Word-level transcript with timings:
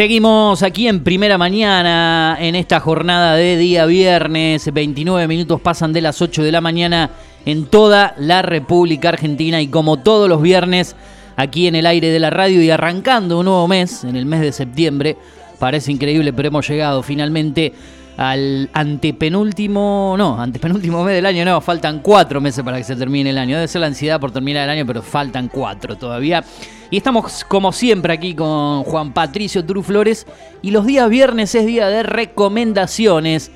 Seguimos 0.00 0.62
aquí 0.62 0.88
en 0.88 1.04
primera 1.04 1.36
mañana 1.36 2.38
en 2.40 2.54
esta 2.54 2.80
jornada 2.80 3.34
de 3.34 3.58
día 3.58 3.84
viernes. 3.84 4.72
29 4.72 5.28
minutos 5.28 5.60
pasan 5.60 5.92
de 5.92 6.00
las 6.00 6.22
8 6.22 6.42
de 6.42 6.50
la 6.50 6.62
mañana 6.62 7.10
en 7.44 7.66
toda 7.66 8.14
la 8.16 8.40
República 8.40 9.10
Argentina 9.10 9.60
y 9.60 9.68
como 9.68 9.98
todos 9.98 10.26
los 10.26 10.40
viernes 10.40 10.96
aquí 11.36 11.66
en 11.66 11.74
el 11.74 11.84
aire 11.84 12.08
de 12.08 12.18
la 12.18 12.30
radio 12.30 12.62
y 12.62 12.70
arrancando 12.70 13.40
un 13.40 13.44
nuevo 13.44 13.68
mes, 13.68 14.02
en 14.04 14.16
el 14.16 14.24
mes 14.24 14.40
de 14.40 14.52
septiembre. 14.52 15.18
Parece 15.58 15.92
increíble, 15.92 16.32
pero 16.32 16.48
hemos 16.48 16.66
llegado 16.66 17.02
finalmente 17.02 17.74
al 18.20 18.68
antepenúltimo, 18.74 20.14
no, 20.18 20.38
antepenúltimo 20.38 21.02
mes 21.04 21.14
del 21.14 21.24
año, 21.24 21.42
no, 21.42 21.58
faltan 21.62 22.00
cuatro 22.00 22.38
meses 22.38 22.62
para 22.62 22.76
que 22.76 22.84
se 22.84 22.94
termine 22.94 23.30
el 23.30 23.38
año. 23.38 23.56
Debe 23.56 23.66
ser 23.66 23.80
la 23.80 23.86
ansiedad 23.86 24.20
por 24.20 24.30
terminar 24.30 24.64
el 24.64 24.68
año, 24.68 24.84
pero 24.84 25.00
faltan 25.00 25.48
cuatro 25.48 25.96
todavía. 25.96 26.44
Y 26.90 26.98
estamos 26.98 27.44
como 27.44 27.72
siempre 27.72 28.12
aquí 28.12 28.34
con 28.34 28.82
Juan 28.84 29.14
Patricio 29.14 29.64
Truflores 29.64 30.26
y 30.60 30.70
los 30.70 30.84
días 30.84 31.08
viernes 31.08 31.54
es 31.54 31.64
día 31.64 31.88
de 31.88 32.02
recomendaciones. 32.02 33.50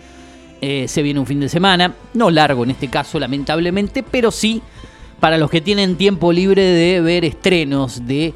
Eh, 0.63 0.87
se 0.89 1.03
viene 1.03 1.21
un 1.21 1.27
fin 1.27 1.41
de 1.41 1.51
semana, 1.51 1.93
no 2.15 2.31
largo 2.31 2.65
en 2.65 2.71
este 2.71 2.89
caso 2.89 3.19
lamentablemente, 3.19 4.03
pero 4.03 4.31
sí 4.31 4.63
para 5.21 5.37
los 5.37 5.51
que 5.51 5.61
tienen 5.61 5.97
tiempo 5.97 6.33
libre 6.33 6.63
de 6.63 7.03
ver 7.03 7.27
estrenos, 7.27 8.07
de 8.07 8.33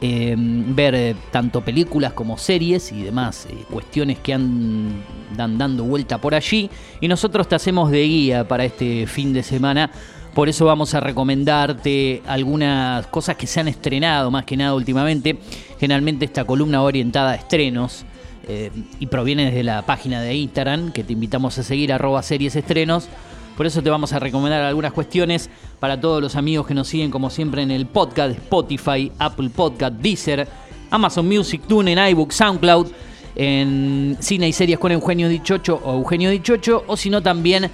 eh, 0.00 0.34
ver 0.36 0.94
eh, 0.94 1.16
tanto 1.30 1.60
películas 1.62 2.12
como 2.12 2.36
series 2.36 2.92
y 2.92 3.02
demás 3.02 3.48
cuestiones 3.70 4.18
que 4.18 4.34
andan 4.34 5.58
dando 5.58 5.84
vuelta 5.84 6.20
por 6.20 6.34
allí. 6.34 6.70
Y 7.00 7.08
nosotros 7.08 7.48
te 7.48 7.54
hacemos 7.54 7.90
de 7.90 8.02
guía 8.02 8.48
para 8.48 8.64
este 8.64 9.06
fin 9.06 9.32
de 9.32 9.42
semana 9.42 9.90
por 10.34 10.48
eso 10.48 10.64
vamos 10.64 10.94
a 10.94 11.00
recomendarte 11.00 12.20
algunas 12.26 13.06
cosas 13.06 13.36
que 13.36 13.46
se 13.46 13.60
han 13.60 13.68
estrenado 13.68 14.32
más 14.32 14.44
que 14.44 14.56
nada 14.56 14.74
últimamente. 14.74 15.38
Generalmente 15.78 16.24
esta 16.24 16.44
columna 16.44 16.78
va 16.80 16.86
orientada 16.86 17.30
a 17.30 17.34
estrenos 17.36 18.04
eh, 18.48 18.72
y 18.98 19.06
proviene 19.06 19.46
desde 19.46 19.62
la 19.62 19.82
página 19.82 20.20
de 20.20 20.34
Instagram 20.34 20.90
que 20.90 21.04
te 21.04 21.12
invitamos 21.12 21.56
a 21.58 21.62
seguir 21.62 21.92
arroba 21.92 22.20
series 22.24 22.56
estrenos. 22.56 23.08
Por 23.56 23.66
eso 23.66 23.82
te 23.82 23.90
vamos 23.90 24.12
a 24.12 24.18
recomendar 24.18 24.62
algunas 24.62 24.92
cuestiones 24.92 25.48
para 25.78 26.00
todos 26.00 26.20
los 26.20 26.34
amigos 26.34 26.66
que 26.66 26.74
nos 26.74 26.88
siguen 26.88 27.10
como 27.10 27.30
siempre 27.30 27.62
en 27.62 27.70
el 27.70 27.86
podcast 27.86 28.36
Spotify, 28.36 29.12
Apple 29.18 29.50
Podcast, 29.50 29.94
Deezer, 29.96 30.48
Amazon 30.90 31.28
Music, 31.28 31.62
TuneIn, 31.68 31.98
iBook, 32.10 32.32
SoundCloud, 32.32 32.88
en 33.36 34.16
Cine 34.20 34.48
y 34.48 34.52
Series 34.52 34.78
con 34.78 34.92
Eugenio 34.92 35.28
Dichocho 35.28 35.80
o 35.84 35.94
Eugenio 35.94 36.30
Dichocho, 36.30 36.84
o 36.86 36.96
si 36.96 37.10
no 37.10 37.22
también 37.22 37.70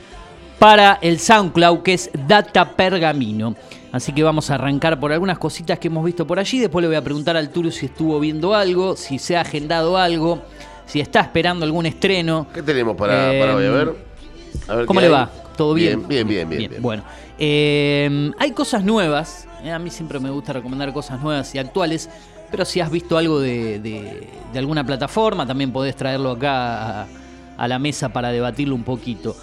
para 0.58 0.98
el 1.00 1.18
SoundCloud, 1.18 1.80
que 1.80 1.94
es 1.94 2.10
Data 2.28 2.76
Pergamino. 2.76 3.54
Así 3.92 4.12
que 4.12 4.22
vamos 4.22 4.50
a 4.50 4.56
arrancar 4.56 5.00
por 5.00 5.12
algunas 5.12 5.38
cositas 5.38 5.78
que 5.78 5.88
hemos 5.88 6.04
visto 6.04 6.26
por 6.26 6.38
allí. 6.38 6.58
Después 6.58 6.82
le 6.82 6.88
voy 6.88 6.96
a 6.96 7.02
preguntar 7.02 7.36
al 7.36 7.48
Turu 7.50 7.70
si 7.70 7.86
estuvo 7.86 8.20
viendo 8.20 8.54
algo, 8.54 8.96
si 8.96 9.18
se 9.18 9.36
ha 9.36 9.40
agendado 9.40 9.96
algo, 9.96 10.42
si 10.86 11.00
está 11.00 11.20
esperando 11.20 11.64
algún 11.64 11.86
estreno. 11.86 12.46
¿Qué 12.52 12.62
tenemos 12.62 12.96
para, 12.96 13.32
para 13.38 13.56
hoy? 13.56 13.66
A 13.66 13.70
ver. 13.70 14.86
¿Cómo 14.86 15.00
le 15.00 15.08
va? 15.08 15.30
¿Todo 15.61 15.75
bien? 15.75 16.08
Bien, 16.08 16.27
bien, 16.27 16.48
bien. 16.48 16.70
bien, 16.70 16.80
Bueno, 16.80 17.03
eh, 17.39 18.33
hay 18.39 18.53
cosas 18.53 18.83
nuevas. 18.83 19.47
Eh, 19.62 19.70
a 19.70 19.78
mí 19.78 19.91
siempre 19.91 20.19
me 20.19 20.31
gusta 20.31 20.54
recomendar 20.54 20.91
cosas 20.94 21.21
nuevas 21.21 21.54
y 21.54 21.59
actuales. 21.59 22.09
Pero 22.50 22.65
si 22.65 22.81
has 22.81 22.91
visto 22.91 23.19
algo 23.19 23.38
de, 23.41 24.26
alguna 24.54 24.87
plataforma, 24.87 25.47
también 25.47 25.70
podés 25.70 25.94
traerlo 25.97 26.31
acá 26.31 27.06
a 27.59 27.69
la 27.69 27.78
mesa 27.78 28.09
para 28.09 28.32
debatirlo 28.32 28.75
un 28.75 28.84
poquito. 28.84 29.37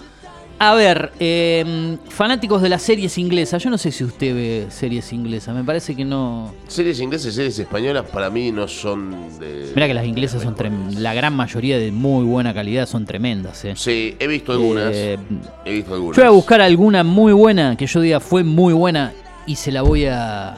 A 0.59 0.73
ver, 0.73 1.11
em, 1.19 1.97
fanáticos 2.09 2.63
de 2.63 2.69
las 2.69 2.81
series 2.81 3.19
inglesas. 3.19 3.63
Yo 3.63 3.69
no 3.69 3.77
sé 3.77 3.91
si 3.91 4.03
usted 4.03 4.33
ve 4.33 4.65
series 4.69 5.13
inglesas. 5.13 5.55
Me 5.55 5.63
parece 5.63 5.95
que 5.95 6.03
no. 6.03 6.51
Series 6.67 6.99
inglesas 6.99 7.33
y 7.33 7.35
series 7.35 7.59
españolas 7.59 8.05
para 8.05 8.31
mí 8.31 8.51
no 8.51 8.67
son 8.67 9.39
de. 9.39 9.71
Mira 9.75 9.85
que 9.87 9.93
las 9.93 10.05
inglesas 10.05 10.41
son 10.41 10.55
la 10.99 11.13
gran 11.13 11.35
mayoría 11.35 11.77
de 11.77 11.91
muy 11.91 12.25
buena 12.25 12.55
calidad 12.55 12.87
son 12.87 13.05
tremendas. 13.05 13.63
¿eh? 13.65 13.73
Sí, 13.75 14.15
he 14.17 14.25
visto 14.25 14.51
algunas. 14.51 14.91
Eh, 14.95 15.19
he 15.63 15.73
visto 15.73 15.93
algunas. 15.93 16.17
Yo 16.17 16.23
voy 16.23 16.27
a 16.27 16.35
buscar 16.35 16.61
alguna 16.61 17.03
muy 17.03 17.33
buena 17.33 17.75
que 17.75 17.85
yo 17.85 18.01
diga 18.01 18.19
fue 18.19 18.43
muy 18.43 18.73
buena 18.73 19.13
y 19.45 19.57
se 19.57 19.71
la 19.71 19.83
voy 19.83 20.05
a, 20.05 20.57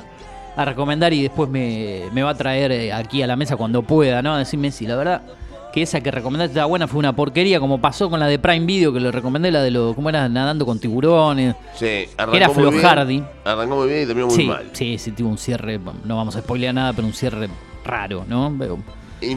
a 0.56 0.66
recomendar 0.66 1.12
y 1.12 1.24
después 1.24 1.50
me, 1.50 2.04
me 2.14 2.24
va 2.24 2.30
a 2.30 2.36
traer 2.36 2.72
eh, 2.72 2.94
aquí 2.94 3.22
a 3.22 3.28
la 3.28 3.36
mesa 3.36 3.58
cuando 3.58 3.81
pueda, 3.81 4.22
¿no? 4.22 4.34
A 4.34 4.40
decirme 4.40 4.72
si 4.72 4.88
la 4.88 4.96
verdad 4.96 5.24
que 5.72 5.84
esa 5.84 6.02
que 6.02 6.12
recomendaste 6.12 6.52
estaba 6.52 6.66
buena 6.66 6.88
fue 6.88 7.00
una 7.00 7.16
porquería, 7.16 7.59
como 7.59 7.80
pasó 7.80 8.09
con 8.09 8.19
la 8.19 8.28
de 8.28 8.40
Prime 8.40 8.66
Video, 8.66 8.91
que 8.91 9.00
le 9.00 9.12
recomendé, 9.12 9.52
la 9.52 9.62
de 9.62 9.72
lo, 9.72 9.94
¿cómo 9.94 10.09
era? 10.09 10.28
Nadando 10.28 10.66
con 10.66 10.80
tiburones. 10.80 11.56
Sí, 11.75 12.06
arrancó 12.18 12.38
Era 12.38 12.50
flojardi. 12.50 13.24
Arrancó 13.46 13.75
muy 13.75 13.88
bien 13.88 14.03
y 14.03 14.06
terminó 14.06 14.28
muy 14.28 14.46
mal. 14.46 14.69
Sí, 14.74 14.97
sí, 14.97 15.12
tuvo 15.12 15.30
un 15.30 15.38
cierre, 15.38 15.80
no 16.06 16.18
vamos 16.18 16.35
a 16.35 16.40
spoilear 16.40 16.74
nada, 16.74 16.94
pero 16.94 17.07
un 17.07 17.13
cierre 17.13 17.50
raro, 17.85 18.25
¿no? 18.28 18.56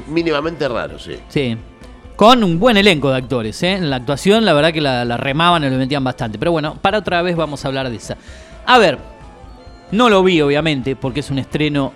mínimamente 0.06 0.68
raro, 0.68 0.98
sí. 0.98 1.16
Sí. 1.28 1.56
Con 2.16 2.44
un 2.44 2.60
buen 2.60 2.76
elenco 2.76 3.10
de 3.10 3.16
actores, 3.16 3.62
¿eh? 3.62 3.72
En 3.72 3.90
la 3.90 3.96
actuación, 3.96 4.44
la 4.44 4.52
verdad 4.52 4.72
que 4.72 4.80
la, 4.80 5.04
la 5.04 5.16
remaban 5.16 5.64
y 5.64 5.70
lo 5.70 5.76
metían 5.76 6.04
bastante. 6.04 6.38
Pero 6.38 6.52
bueno, 6.52 6.76
para 6.80 6.98
otra 6.98 7.20
vez 7.22 7.34
vamos 7.36 7.64
a 7.64 7.68
hablar 7.68 7.90
de 7.90 7.96
esa. 7.96 8.16
A 8.64 8.78
ver, 8.78 8.98
no 9.90 10.08
lo 10.08 10.22
vi, 10.22 10.40
obviamente, 10.40 10.94
porque 10.94 11.20
es 11.20 11.30
un 11.30 11.38
estreno 11.38 11.92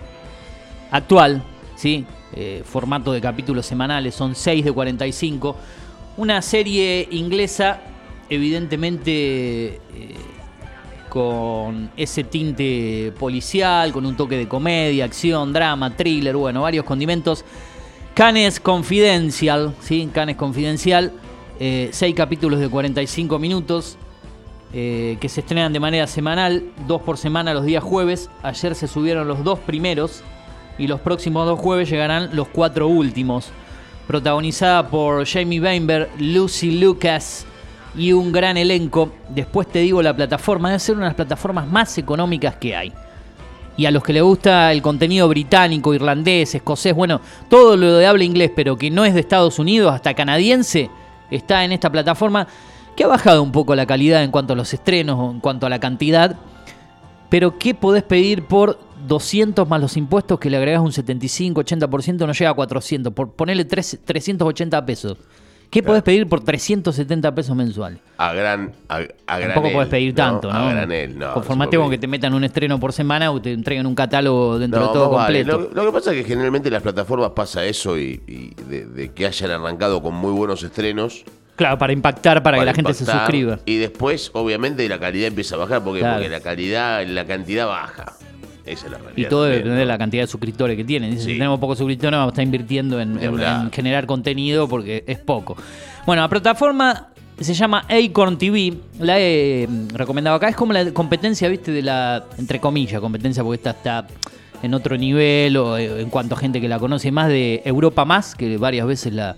actual, 0.91 1.43
¿sí? 1.77 2.05
Eh, 2.39 2.63
formato 2.67 3.13
de 3.13 3.21
capítulos 3.23 3.65
semanales, 3.65 4.15
son 4.15 4.35
6 4.35 4.63
de 4.63 4.71
45. 4.71 5.57
Una 6.19 6.43
serie 6.43 7.09
inglesa, 7.11 7.81
evidentemente 8.29 9.77
eh, 9.77 9.81
con 11.09 11.91
ese 11.97 12.25
tinte 12.25 13.15
policial, 13.19 13.91
con 13.91 14.05
un 14.05 14.19
toque 14.19 14.37
de 14.37 14.47
comedia, 14.47 15.07
acción, 15.07 15.55
drama, 15.55 15.97
thriller, 15.97 16.37
bueno, 16.37 16.61
varios 16.61 16.85
condimentos. 16.85 17.43
Canes 18.13 18.61
Confidential, 18.61 19.75
¿sí? 19.81 20.11
Canes 20.13 20.37
Confidencial, 20.37 21.15
6 21.59 22.03
eh, 22.03 22.15
capítulos 22.15 22.61
de 22.61 22.69
45 22.69 23.39
minutos. 23.39 23.97
que 24.73 25.29
se 25.31 25.41
estrenan 25.41 25.73
de 25.73 25.81
manera 25.81 26.07
semanal, 26.07 26.65
dos 26.87 27.01
por 27.01 27.17
semana 27.17 27.55
los 27.55 27.65
días 27.65 27.83
jueves. 27.83 28.29
Ayer 28.43 28.75
se 28.75 28.87
subieron 28.87 29.27
los 29.27 29.43
dos 29.43 29.59
primeros, 29.61 30.23
y 30.79 30.87
los 30.87 31.01
próximos 31.01 31.47
dos 31.47 31.59
jueves 31.59 31.89
llegarán 31.89 32.31
los 32.33 32.49
cuatro 32.49 32.89
últimos. 32.89 33.51
Protagonizada 34.07 34.89
por 34.89 35.27
Jamie 35.27 35.61
Weinberg, 35.61 36.09
Lucy 36.19 36.79
Lucas 36.79 37.47
y 37.97 38.13
un 38.13 38.31
gran 38.31 38.57
elenco. 38.57 39.11
Después 39.29 39.67
te 39.69 39.81
digo 39.81 40.03
la 40.03 40.15
plataforma, 40.15 40.69
debe 40.69 40.79
ser 40.79 40.97
una 40.97 41.07
de 41.07 41.11
las 41.11 41.17
plataformas 41.17 41.67
más 41.67 41.97
económicas 41.99 42.57
que 42.57 42.77
hay. 42.77 42.93
Y 43.77 43.85
a 43.85 43.91
los 43.91 44.03
que 44.03 44.13
les 44.13 44.23
gusta 44.23 44.73
el 44.73 44.81
contenido 44.81 45.29
británico, 45.29 45.93
irlandés, 45.93 46.55
escocés, 46.55 46.95
bueno, 46.95 47.21
todo 47.51 47.77
lo 47.77 47.97
de 47.97 48.07
habla 48.07 48.25
inglés, 48.25 48.51
pero 48.55 48.77
que 48.77 48.91
no 48.91 49.05
es 49.05 49.13
de 49.13 49.21
Estados 49.21 49.59
Unidos, 49.59 49.93
hasta 49.93 50.15
canadiense, 50.15 50.89
está 51.31 51.63
en 51.65 51.73
esta 51.73 51.91
plataforma, 51.91 52.47
que 52.95 53.05
ha 53.05 53.09
bajado 53.09 53.43
un 53.43 53.53
poco 53.53 53.75
la 53.75 53.85
calidad 53.85 54.23
en 54.23 54.31
cuanto 54.31 54.55
a 54.55 54.57
los 54.57 54.73
estrenos, 54.73 55.35
en 55.35 55.41
cuanto 55.41 55.67
a 55.67 55.69
la 55.69 55.79
cantidad. 55.79 56.37
Pero 57.29 57.59
¿qué 57.59 57.75
podés 57.75 58.03
pedir 58.03 58.47
por 58.47 58.79
200 59.07 59.69
más 59.69 59.81
los 59.81 59.97
impuestos 59.97 60.39
que 60.39 60.51
le 60.51 60.57
agregas 60.57 60.81
un 60.83 60.93
75, 60.93 61.63
80%, 61.63 62.27
no 62.27 62.33
llega 62.33 62.51
a 62.51 62.55
400. 62.55 63.13
Por 63.13 63.33
ponerle 63.33 63.65
380 63.65 64.87
pesos. 64.87 65.19
¿Qué 65.71 65.83
podés 65.83 66.03
pedir 66.03 66.29
por 66.29 66.41
370 66.43 67.35
pesos 67.35 67.57
mensuales? 67.57 67.99
A 68.19 68.33
gran. 68.33 68.73
A, 68.89 69.01
a 69.27 69.41
Tampoco 69.41 69.73
podés 69.73 69.89
pedir 69.89 70.15
tanto, 70.15 70.53
¿no? 70.53 70.59
A 70.59 70.73
granel, 70.73 71.19
no. 71.19 71.35
Conformate 71.35 71.77
con 71.77 71.91
que 71.91 71.99
te 71.99 72.07
metan 72.07 72.35
un 72.35 72.45
estreno 72.45 72.79
por 72.79 72.93
semana 72.93 73.31
o 73.31 73.41
te 73.41 73.53
entreguen 73.53 73.87
un 73.87 73.95
catálogo 73.95 74.59
dentro 74.59 74.87
de 74.87 74.93
todo 74.93 75.11
completo. 75.11 75.71
Lo, 75.73 75.85
que 75.87 75.93
pasa 75.93 76.13
es 76.13 76.19
que 76.19 76.25
generalmente 76.25 76.71
las 76.71 76.83
plataformas 76.83 77.31
pasa 77.31 77.65
eso 77.65 77.99
y, 77.99 78.21
de, 78.69 79.11
que 79.15 79.27
hayan 79.27 79.51
arrancado 79.51 80.03
con 80.03 80.15
muy 80.15 80.33
buenos 80.33 80.63
estrenos. 80.63 81.25
Claro, 81.57 81.79
para 81.79 81.93
impactar, 81.93 82.43
para, 82.43 82.59
que 82.59 82.65
la 82.65 82.75
gente 82.75 82.95
se 82.95 83.07
suscriba. 83.07 83.59
Y 83.65 83.77
después, 83.79 84.31
obviamente, 84.35 84.87
la 84.89 85.01
calidad 85.01 85.29
empieza 85.29 85.57
a 85.57 85.59
bajar 85.59 85.83
porque, 85.83 86.03
porque 86.03 86.29
la 86.29 86.41
calidad, 86.41 87.05
la 87.07 87.25
cantidad 87.25 87.67
baja. 87.67 88.13
Y 89.17 89.25
todo 89.27 89.45
depende 89.45 89.77
de 89.77 89.87
la 89.87 89.99
cantidad 89.99 90.23
de 90.25 90.27
suscriptores 90.27 90.77
que 90.77 90.85
tienen. 90.85 91.19
si 91.19 91.35
tenemos 91.35 91.59
pocos 91.61 91.79
suscriptores, 91.79 92.17
vamos 92.17 92.31
a 92.31 92.33
estar 92.33 92.45
invirtiendo 92.45 93.01
en, 93.01 93.71
generar 93.73 94.07
contenido 94.07 94.69
porque 94.69 95.05
es 95.07 95.19
poco. 95.19 95.57
Bueno, 96.05 96.23
la 96.23 96.29
plataforma 96.29 97.09
se 97.41 97.55
llama 97.55 97.85
Acorn 97.89 98.39
TV. 98.39 98.75
La 98.99 99.19
he 99.19 99.67
mm, 99.69 99.89
recomendado 99.95 100.37
acá. 100.37 100.49
Es 100.49 100.57
como 100.57 100.73
la 100.73 100.91
competencia, 100.93 101.49
viste, 101.49 101.71
de 101.71 101.83
la, 101.83 102.25
entre 102.39 102.61
comillas, 102.61 103.01
competencia 103.01 103.43
porque 103.43 103.57
esta 103.57 103.71
está 103.71 104.07
en 104.63 104.75
otro 104.75 104.97
nivel 104.97 105.57
o 105.57 105.77
eh, 105.77 106.01
en 106.01 106.11
cuanto 106.11 106.35
a 106.35 106.39
gente 106.39 106.61
que 106.61 106.69
la 106.69 106.79
conoce 106.79 107.11
más 107.13 107.29
de 107.29 107.63
Europa 107.65 108.05
Más, 108.05 108.35
que 108.35 108.57
varias 108.57 108.87
veces 108.87 109.13
la... 109.13 109.37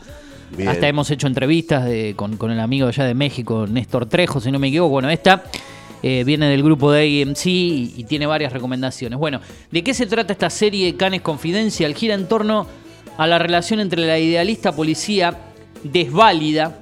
Hasta 0.67 0.89
hemos 0.89 1.11
hecho 1.11 1.27
entrevistas 1.27 1.87
con, 2.17 2.39
con 2.39 2.51
el 2.51 2.59
amigo 2.59 2.89
allá 2.89 3.05
de 3.05 3.13
México, 3.13 3.67
Néstor 3.69 4.07
Trejo, 4.07 4.41
si 4.41 4.51
no 4.51 4.59
me 4.59 4.69
equivoco. 4.69 4.93
Bueno, 4.93 5.11
esta 5.11 5.43
eh, 6.03 6.25
viene 6.25 6.49
del 6.49 6.62
grupo 6.62 6.93
de 6.93 7.23
AMC 7.23 7.47
y, 7.47 8.05
tiene 8.09 8.27
varias 8.27 8.53
recomendaciones. 8.53 9.19
Bueno, 9.19 9.41
¿de 9.71 9.83
qué 9.83 9.95
se 9.95 10.06
trata 10.06 10.33
esta 10.33 10.50
serie 10.50 10.97
Canes 10.97 11.23
Confidencial? 11.23 11.95
Gira 11.95 12.15
en 12.15 12.27
torno 12.29 12.67
a 13.17 13.27
la 13.27 13.39
relación 13.39 13.81
entre 13.81 14.06
la 14.06 14.19
idealista 14.19 14.73
policía 14.73 15.37
desválida, 15.83 16.81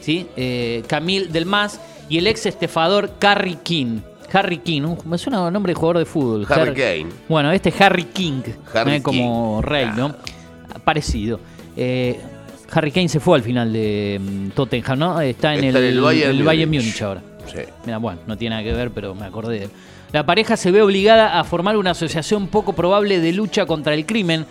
¿sí? 0.00 0.26
Eh, 0.36 0.82
Camille 0.86 1.26
Delmas, 1.26 1.80
y 2.08 2.18
el 2.18 2.26
ex 2.26 2.46
estefador 2.46 3.10
Harry 3.20 3.58
King. 3.62 4.00
Harry 4.32 4.58
King, 4.58 4.96
me 5.06 5.16
suena 5.18 5.46
un 5.46 5.52
nombre 5.52 5.72
de 5.72 5.74
jugador 5.74 5.98
de 5.98 6.04
fútbol. 6.04 6.46
Harry, 6.50 6.74
Kane. 6.74 7.06
Bueno, 7.28 7.50
este 7.50 7.72
Harry 7.78 8.04
King, 8.04 8.42
Harry 8.74 9.00
como 9.00 9.62
rey, 9.62 9.88
¿no? 9.96 10.14
parecido. 10.84 11.40
Eh, 11.76 12.18
Harry 12.70 12.90
Kane 12.90 13.08
se 13.08 13.20
fue 13.20 13.36
al 13.36 13.42
final 13.42 13.72
de 13.72 14.20
mm, 14.20 14.48
Tottenham, 14.50 14.98
¿no? 14.98 15.20
Está 15.20 15.54
en 15.54 15.64
Está 15.64 15.78
el, 15.78 15.84
el 15.84 16.00
Bayern 16.42 16.74
el. 16.74 16.80
Múnich 16.80 17.02
ahora. 17.02 17.22
Bueno, 18.00 18.20
no 18.26 18.36
tiene 18.36 18.56
nada 18.56 18.64
que 18.68 18.72
ver, 18.72 18.90
pero 18.90 19.14
me 19.14 19.26
acordé. 19.26 19.68
La 20.12 20.24
pareja 20.24 20.56
se 20.56 20.70
ve 20.70 20.82
obligada 20.82 21.38
a 21.38 21.44
formar 21.44 21.76
una 21.76 21.90
asociación 21.90 22.48
poco 22.48 22.72
probable 22.72 23.20
de 23.20 23.32
lucha 23.32 23.66
contra 23.66 23.94
el 23.94 24.06
crimen 24.06 24.46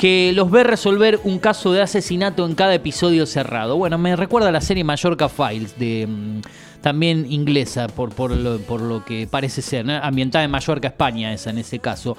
que 0.00 0.32
los 0.34 0.50
ve 0.50 0.64
resolver 0.64 1.20
un 1.24 1.38
caso 1.38 1.72
de 1.72 1.82
asesinato 1.82 2.46
en 2.46 2.54
cada 2.54 2.74
episodio 2.74 3.26
cerrado. 3.26 3.76
Bueno, 3.76 3.98
me 3.98 4.16
recuerda 4.16 4.48
a 4.48 4.52
la 4.52 4.62
serie 4.62 4.82
Mallorca 4.82 5.28
Files, 5.28 5.78
de 5.78 6.06
mm, 6.08 6.40
también 6.80 7.30
inglesa, 7.30 7.86
por, 7.86 8.08
por, 8.14 8.30
lo, 8.30 8.58
por 8.60 8.80
lo 8.80 9.04
que 9.04 9.28
parece 9.30 9.60
ser, 9.60 9.90
ambientada 9.90 10.42
en 10.42 10.50
Mallorca, 10.50 10.88
España, 10.88 11.34
esa 11.34 11.50
en 11.50 11.58
ese 11.58 11.80
caso. 11.80 12.16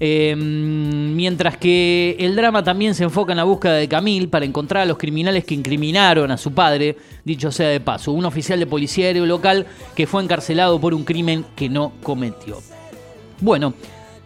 Eh, 0.00 0.34
mientras 0.36 1.56
que 1.56 2.16
el 2.18 2.34
drama 2.34 2.64
también 2.64 2.94
se 2.94 3.04
enfoca 3.04 3.32
en 3.32 3.36
la 3.36 3.44
búsqueda 3.44 3.74
de 3.74 3.88
Camille 3.88 4.26
para 4.26 4.44
encontrar 4.44 4.82
a 4.82 4.86
los 4.86 4.98
criminales 4.98 5.44
que 5.44 5.54
incriminaron 5.54 6.30
a 6.30 6.36
su 6.36 6.52
padre, 6.52 6.96
dicho 7.24 7.52
sea 7.52 7.68
de 7.68 7.80
paso, 7.80 8.12
un 8.12 8.24
oficial 8.24 8.58
de 8.58 8.66
policía 8.66 9.06
aéreo 9.06 9.26
local 9.26 9.66
que 9.94 10.06
fue 10.06 10.22
encarcelado 10.22 10.80
por 10.80 10.94
un 10.94 11.04
crimen 11.04 11.44
que 11.54 11.68
no 11.68 11.92
cometió. 12.02 12.60
Bueno, 13.40 13.74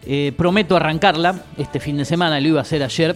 eh, 0.05 0.33
prometo 0.35 0.75
arrancarla. 0.75 1.43
Este 1.57 1.79
fin 1.79 1.97
de 1.97 2.05
semana, 2.05 2.39
lo 2.39 2.47
iba 2.47 2.59
a 2.59 2.63
hacer 2.63 2.81
ayer, 2.83 3.15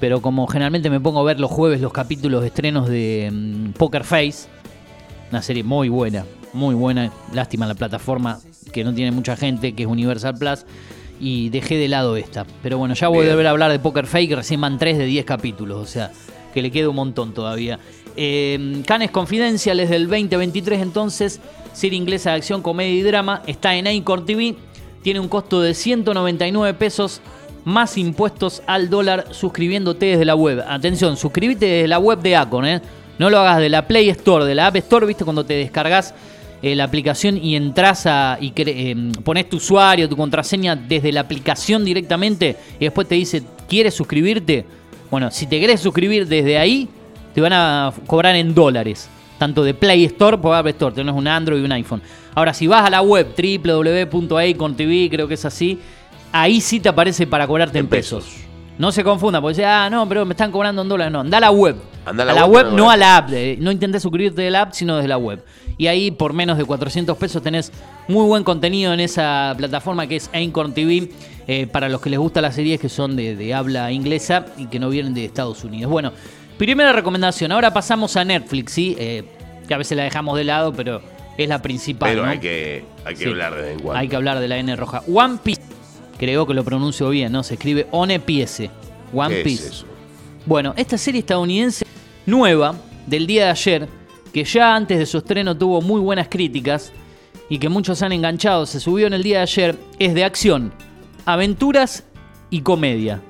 pero 0.00 0.20
como 0.20 0.46
generalmente 0.46 0.90
me 0.90 1.00
pongo 1.00 1.20
a 1.20 1.24
ver 1.24 1.40
los 1.40 1.50
jueves 1.50 1.80
los 1.80 1.92
capítulos 1.92 2.42
de 2.42 2.48
estrenos 2.48 2.88
de 2.88 3.30
mm, 3.32 3.70
Poker 3.72 4.04
Face, 4.04 4.48
una 5.30 5.40
serie 5.40 5.62
muy 5.62 5.88
buena, 5.88 6.26
muy 6.52 6.74
buena, 6.74 7.12
lástima 7.32 7.66
la 7.66 7.74
plataforma 7.74 8.40
que 8.72 8.84
no 8.84 8.92
tiene 8.92 9.12
mucha 9.12 9.36
gente, 9.36 9.74
que 9.74 9.84
es 9.84 9.88
Universal 9.88 10.34
Plus, 10.36 10.66
y 11.20 11.50
dejé 11.50 11.76
de 11.76 11.88
lado 11.88 12.16
esta. 12.16 12.46
Pero 12.62 12.78
bueno, 12.78 12.94
ya 12.94 13.08
voy 13.08 13.26
a 13.26 13.30
volver 13.30 13.46
a 13.46 13.50
hablar 13.50 13.70
de 13.70 13.78
Poker 13.78 14.06
que 14.06 14.36
recién 14.36 14.60
van 14.60 14.78
3 14.78 14.98
de 14.98 15.04
10 15.04 15.24
capítulos, 15.24 15.78
o 15.78 15.86
sea, 15.86 16.10
que 16.52 16.62
le 16.62 16.70
queda 16.70 16.88
un 16.88 16.96
montón 16.96 17.34
todavía. 17.34 17.78
Eh, 18.16 18.82
Canes 18.86 19.10
Confidencial 19.10 19.78
es 19.80 19.90
del 19.90 20.08
2023 20.08 20.80
entonces, 20.80 21.40
serie 21.72 21.96
inglesa 21.98 22.30
de 22.30 22.36
acción, 22.36 22.62
comedia 22.62 22.94
y 22.94 23.02
drama, 23.02 23.42
está 23.46 23.76
en 23.76 23.86
Acorn 23.86 24.24
TV, 24.24 24.56
tiene 25.02 25.20
un 25.20 25.28
costo 25.28 25.60
de 25.60 25.74
199 25.74 26.74
pesos 26.74 27.20
más 27.64 27.98
impuestos 27.98 28.62
al 28.66 28.88
dólar 28.88 29.26
suscribiéndote 29.30 30.06
desde 30.06 30.24
la 30.24 30.34
web. 30.34 30.64
Atención, 30.66 31.16
suscríbete 31.16 31.66
desde 31.66 31.88
la 31.88 31.98
web 31.98 32.20
de 32.20 32.36
Acon, 32.36 32.66
¿eh? 32.66 32.80
No 33.18 33.28
lo 33.28 33.38
hagas 33.38 33.58
de 33.58 33.68
la 33.68 33.86
Play 33.86 34.08
Store, 34.08 34.46
de 34.46 34.54
la 34.54 34.68
App 34.68 34.76
Store, 34.76 35.04
¿viste? 35.04 35.24
Cuando 35.24 35.44
te 35.44 35.54
descargas 35.54 36.14
eh, 36.62 36.74
la 36.74 36.84
aplicación 36.84 37.38
y 37.38 37.56
entras 37.56 38.06
a, 38.06 38.36
y 38.40 38.52
eh, 38.56 39.12
pones 39.24 39.48
tu 39.48 39.56
usuario, 39.56 40.08
tu 40.08 40.16
contraseña 40.16 40.76
desde 40.76 41.10
la 41.12 41.20
aplicación 41.20 41.84
directamente 41.84 42.56
y 42.78 42.84
después 42.84 43.08
te 43.08 43.14
dice, 43.14 43.42
¿quieres 43.68 43.94
suscribirte? 43.94 44.66
Bueno, 45.10 45.30
si 45.30 45.46
te 45.46 45.58
querés 45.58 45.80
suscribir 45.80 46.26
desde 46.28 46.58
ahí, 46.58 46.88
te 47.34 47.40
van 47.40 47.52
a 47.52 47.92
cobrar 48.06 48.36
en 48.36 48.54
dólares. 48.54 49.08
Tanto 49.38 49.64
de 49.64 49.72
Play 49.72 50.04
Store 50.04 50.36
por 50.36 50.54
App 50.54 50.66
Store, 50.66 50.94
tenés 50.94 51.14
un 51.14 51.26
Android 51.26 51.62
y 51.62 51.64
un 51.64 51.72
iPhone. 51.72 52.02
Ahora, 52.34 52.52
si 52.52 52.66
vas 52.66 52.84
a 52.84 52.90
la 52.90 53.00
web 53.00 53.28
www.acontv, 53.34 55.10
creo 55.10 55.26
que 55.26 55.34
es 55.34 55.44
así, 55.46 55.78
ahí 56.30 56.60
sí 56.60 56.78
te 56.78 56.90
aparece 56.90 57.26
para 57.26 57.46
cobrarte 57.46 57.78
en, 57.78 57.86
En 57.86 57.90
pesos. 57.90 58.24
pesos. 58.24 58.40
No 58.78 58.92
se 58.92 59.02
confunda, 59.02 59.40
porque 59.40 59.56
dice, 59.56 59.66
ah, 59.66 59.88
no, 59.90 60.08
pero 60.08 60.24
me 60.26 60.34
están 60.34 60.52
cobrando 60.52 60.82
en 60.82 60.88
dólares. 60.88 61.12
No, 61.12 61.20
anda 61.20 61.38
a 61.38 61.40
la 61.40 61.50
web. 61.50 61.76
Anda 62.06 62.22
a 62.22 62.26
la, 62.34 62.46
web, 62.46 62.72
no 62.72 62.90
a 62.90 62.96
la 62.96 63.18
app. 63.18 63.30
No 63.58 63.70
intentes 63.70 64.02
suscribirte 64.02 64.42
de 64.42 64.50
la 64.50 64.62
app, 64.62 64.72
sino 64.72 64.96
desde 64.96 65.08
la 65.08 65.18
web. 65.18 65.44
Y 65.76 65.86
ahí, 65.86 66.10
por 66.10 66.32
menos 66.32 66.58
de 66.58 66.64
400 66.64 67.16
pesos, 67.16 67.42
tenés 67.42 67.72
muy 68.08 68.24
buen 68.26 68.42
contenido 68.44 68.92
en 68.92 69.00
esa 69.00 69.54
plataforma 69.56 70.06
que 70.06 70.16
es 70.16 70.30
Anchor 70.32 70.72
TV. 70.72 71.10
eh, 71.46 71.66
para 71.66 71.88
los 71.88 72.00
que 72.00 72.10
les 72.10 72.18
gustan 72.18 72.42
las 72.42 72.54
series 72.54 72.78
que 72.78 72.88
son 72.88 73.16
de, 73.16 73.34
de 73.34 73.54
habla 73.54 73.90
inglesa 73.90 74.46
y 74.56 74.66
que 74.66 74.78
no 74.78 74.88
vienen 74.88 75.14
de 75.14 75.24
Estados 75.24 75.64
Unidos. 75.64 75.90
Bueno, 75.90 76.12
primera 76.58 76.92
recomendación. 76.92 77.50
Ahora 77.50 77.72
pasamos 77.72 78.16
a 78.16 78.24
Netflix, 78.24 78.72
¿sí? 78.72 78.94
Eh, 78.98 79.24
que 79.66 79.74
a 79.74 79.78
veces 79.78 79.96
la 79.96 80.04
dejamos 80.04 80.36
de 80.36 80.44
lado, 80.44 80.72
pero 80.72 81.00
es 81.36 81.48
la 81.48 81.60
principal. 81.60 82.10
Pero 82.10 82.24
¿no? 82.24 82.30
hay 82.30 82.38
que, 82.38 82.84
hay 83.04 83.14
que 83.14 83.24
Sí. 83.24 83.30
hablar 83.30 83.54
de 83.56 83.74
cuando. 83.74 83.94
Hay 83.94 84.08
que 84.08 84.16
hablar 84.16 84.38
de 84.38 84.46
la 84.48 84.58
N 84.58 84.76
roja. 84.76 85.02
One 85.12 85.38
Piece. 85.42 85.62
Creo 86.18 86.46
que 86.46 86.54
lo 86.54 86.62
pronuncio 86.64 87.08
bien, 87.08 87.32
¿no? 87.32 87.42
Se 87.42 87.54
escribe 87.54 87.86
One 87.90 88.20
Piece. 88.20 88.70
One 89.12 89.36
¿Qué 89.36 89.42
Piece. 89.42 89.66
es 89.66 89.70
eso? 89.72 89.86
Bueno, 90.50 90.74
esta 90.76 90.98
serie 90.98 91.20
estadounidense 91.20 91.86
nueva 92.26 92.74
del 93.06 93.28
día 93.28 93.44
de 93.44 93.50
ayer, 93.52 93.88
que 94.32 94.42
ya 94.42 94.74
antes 94.74 94.98
de 94.98 95.06
su 95.06 95.18
estreno 95.18 95.56
tuvo 95.56 95.80
muy 95.80 96.00
buenas 96.00 96.26
críticas 96.28 96.92
y 97.48 97.58
que 97.58 97.68
muchos 97.68 98.02
han 98.02 98.10
enganchado, 98.10 98.66
se 98.66 98.80
subió 98.80 99.06
en 99.06 99.12
el 99.12 99.22
día 99.22 99.36
de 99.36 99.42
ayer, 99.42 99.78
es 100.00 100.12
de 100.12 100.24
acción, 100.24 100.72
aventuras 101.24 102.02
y 102.50 102.62
comedia. 102.62 103.20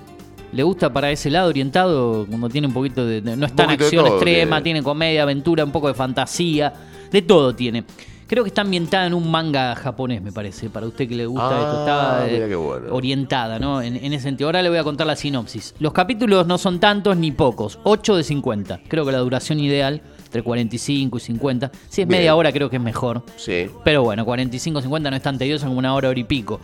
¿Le 0.50 0.62
gusta 0.62 0.90
para 0.90 1.11
ese 1.11 1.28
lado 1.28 1.50
orientado? 1.50 2.25
Cuando 2.26 2.49
tiene 2.49 2.69
un 2.69 2.72
poquito 2.72 3.05
de. 3.05 3.20
no 3.20 3.44
es 3.44 3.55
tan 3.55 3.69
acción 3.69 4.02
todo 4.02 4.14
extrema, 4.14 4.62
tiene 4.62 4.82
comedia, 4.82 5.25
aventura, 5.25 5.62
un 5.62 5.73
poco 5.73 5.88
de 5.88 5.94
fantasía, 5.94 6.73
de 7.12 7.20
todo 7.20 7.55
tiene. 7.55 7.84
Creo 8.30 8.44
que 8.44 8.48
está 8.50 8.60
ambientada 8.60 9.08
en 9.08 9.14
un 9.14 9.28
manga 9.28 9.74
japonés, 9.74 10.22
me 10.22 10.30
parece, 10.30 10.70
para 10.70 10.86
usted 10.86 11.08
que 11.08 11.16
le 11.16 11.26
gusta 11.26 11.48
Ah, 11.50 11.60
esto. 11.60 11.80
Está 11.80 12.28
eh, 12.28 12.32
mira 12.34 12.46
qué 12.48 12.54
bueno. 12.54 12.94
orientada, 12.94 13.58
¿no? 13.58 13.82
En, 13.82 13.96
en 13.96 14.12
ese 14.12 14.22
sentido. 14.22 14.46
Ahora 14.46 14.62
le 14.62 14.68
voy 14.68 14.78
a 14.78 14.84
contar 14.84 15.08
la 15.08 15.16
sinopsis. 15.16 15.74
Los 15.80 15.92
capítulos 15.92 16.46
no 16.46 16.56
son 16.56 16.78
tantos 16.78 17.16
ni 17.16 17.32
pocos, 17.32 17.80
8 17.82 18.14
de 18.18 18.22
50. 18.22 18.82
Creo 18.86 19.04
que 19.04 19.10
la 19.10 19.18
duración 19.18 19.58
ideal, 19.58 20.00
entre 20.26 20.44
45 20.44 21.16
y 21.18 21.20
50. 21.20 21.72
Si 21.88 22.02
es 22.02 22.06
Bien. 22.06 22.20
media 22.20 22.36
hora, 22.36 22.52
creo 22.52 22.70
que 22.70 22.76
es 22.76 22.82
mejor. 22.82 23.24
Sí. 23.34 23.66
Pero 23.84 24.04
bueno, 24.04 24.24
45, 24.24 24.80
50 24.80 25.10
no 25.10 25.16
es 25.16 25.22
tan 25.22 25.36
tedioso 25.36 25.66
como 25.66 25.80
una 25.80 25.92
hora, 25.92 26.08
hora 26.08 26.20
y 26.20 26.22
pico. 26.22 26.60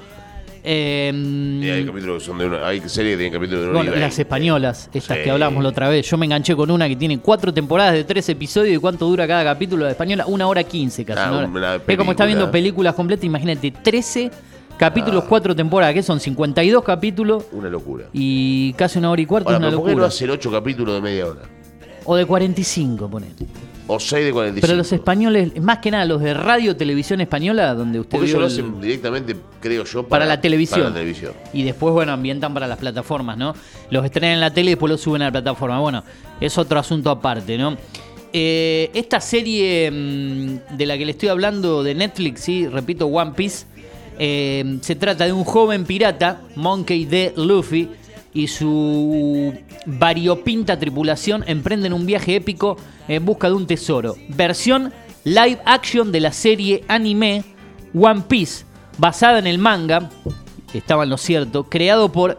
Eh, 0.69 1.13
Y 1.63 1.71
hay 1.71 1.87
capítulos 1.87 2.21
que 2.21 2.27
son 2.27 2.39
de 2.39 2.47
una. 2.47 2.67
Hay 2.67 2.81
series 2.89 3.13
que 3.15 3.19
tienen 3.23 3.33
capítulos 3.33 3.63
de 3.63 3.71
una 3.71 3.79
bueno, 3.83 3.95
las 3.97 4.19
españolas, 4.19 4.91
estas 4.93 5.17
Sí. 5.19 5.23
que 5.23 5.31
hablamos 5.31 5.63
la 5.63 5.69
otra 5.69 5.89
vez. 5.89 6.11
Yo 6.11 6.17
me 6.19 6.27
enganché 6.27 6.57
con 6.57 6.73
una 6.73 6.89
que 6.89 6.97
tiene 6.97 7.19
cuatro 7.21 7.55
temporadas 7.55 7.95
de 7.95 8.03
tres 8.03 8.29
episodios 8.29 8.75
y 8.77 8.79
cuánto 8.81 9.07
dura 9.07 9.29
cada 9.29 9.45
capítulo 9.45 9.85
de 9.85 9.93
española. 9.93 10.25
Una 10.27 10.49
hora 10.49 10.65
quince 10.65 11.05
casi. 11.05 11.21
Ah, 11.21 11.29
una 11.29 11.39
hora. 11.39 11.47
una 11.47 11.75
es 11.87 11.97
como 11.97 12.11
está 12.11 12.27
viendo 12.27 12.51
películas 12.51 12.95
completas, 12.95 13.25
imagínate, 13.25 13.71
13 13.71 14.29
capítulos, 14.77 15.23
Ah. 15.25 15.27
cuatro 15.29 15.55
temporadas, 15.55 15.95
que 15.95 16.03
son 16.03 16.19
52 16.19 16.83
capítulos 16.83 17.45
Una 17.53 17.69
locura. 17.71 18.07
y 18.13 18.73
casi 18.73 18.99
una 18.99 19.11
hora 19.13 19.23
y 19.23 19.27
cuarto, 19.27 19.49
Ahora, 19.51 19.59
es 19.59 19.61
una 19.61 19.69
pero 19.71 19.79
¿por 19.79 19.87
qué 19.87 19.93
no 19.95 19.99
locura. 20.01 20.09
hacer 20.09 20.31
8 20.33 20.51
capítulos 20.51 20.95
de 20.97 21.01
media 21.01 21.27
hora? 21.27 21.43
O 22.07 22.17
de 22.17 22.27
45, 22.27 23.09
ponen. 23.09 23.31
O 23.89 24.01
6 24.01 24.25
de 24.25 24.33
45. 24.33 24.67
Pero 24.67 24.77
los 24.77 24.93
españoles, 24.93 25.61
más 25.63 25.79
que 25.79 25.91
nada 25.93 26.05
los 26.05 26.21
de 26.21 26.35
radio 26.35 26.77
televisión 26.77 27.21
española, 27.21 27.73
donde 27.75 28.01
usted 28.01 28.11
Porque 28.19 28.27
ellos 28.27 28.41
lo 28.41 28.47
el- 28.47 28.53
hacen 28.53 28.81
directamente, 28.81 29.37
creo 29.61 29.85
yo, 29.85 30.03
para, 30.03 30.27
la 30.27 30.41
televisión. 30.41 30.81
Para 30.81 30.91
la 30.91 30.97
televisión. 30.97 31.33
Y 31.53 31.63
después, 31.63 31.93
bueno, 31.95 32.13
ambientan 32.13 32.53
para 32.53 32.67
las 32.67 32.79
plataformas, 32.79 33.37
¿no? 33.37 33.55
Los 33.91 34.05
estrenan 34.05 34.33
en 34.33 34.41
la 34.41 34.53
tele 34.53 34.71
y 34.71 34.73
después 34.75 34.91
los 34.91 35.01
suben 35.01 35.23
a 35.23 35.27
la 35.27 35.33
plataforma. 35.33 35.79
Bueno, 35.79 36.03
es 36.41 36.59
otro 36.59 36.81
asunto 36.81 37.11
aparte, 37.11 37.57
¿no? 37.57 37.77
Eh, 38.33 38.91
esta 38.93 39.21
serie 39.21 39.91
mm, 39.91 40.77
de 40.77 40.87
la 40.87 40.99
que 40.99 41.05
le 41.07 41.13
estoy 41.13 41.29
hablando 41.29 41.83
de 41.83 41.95
Netflix, 41.95 42.41
sí, 42.41 42.67
repito, 42.67 43.07
One 43.07 43.33
Piece, 43.37 43.67
eh, 44.19 44.79
se 44.81 44.97
trata 44.97 45.27
de 45.27 45.33
un 45.33 45.45
joven 45.45 45.85
pirata, 45.85 46.41
Monkey 46.57 47.05
D. 47.05 47.35
Luffy, 47.37 47.89
y 48.37 48.49
su 48.49 49.55
variopinta 49.87 50.79
tripulación 50.79 51.43
emprenden 51.47 51.95
un 51.95 52.05
viaje 52.05 52.37
épico 52.37 52.77
en 53.09 53.25
busca 53.25 53.49
de 53.49 53.55
un 53.55 53.67
tesoro. 53.67 54.15
Versión 54.29 54.93
live 55.25 55.59
action 55.65 56.13
de 56.13 56.21
la 56.21 56.33
serie 56.33 56.85
anime 56.87 57.45
One 57.99 58.25
Piece, 58.29 58.67
basada 58.99 59.39
en 59.39 59.47
el 59.47 59.57
manga, 59.57 60.11
estaba 60.75 61.05
en 61.05 61.11
lo 61.11 61.17
cierto, 61.17 61.65
creado 61.65 62.13
por 62.13 62.37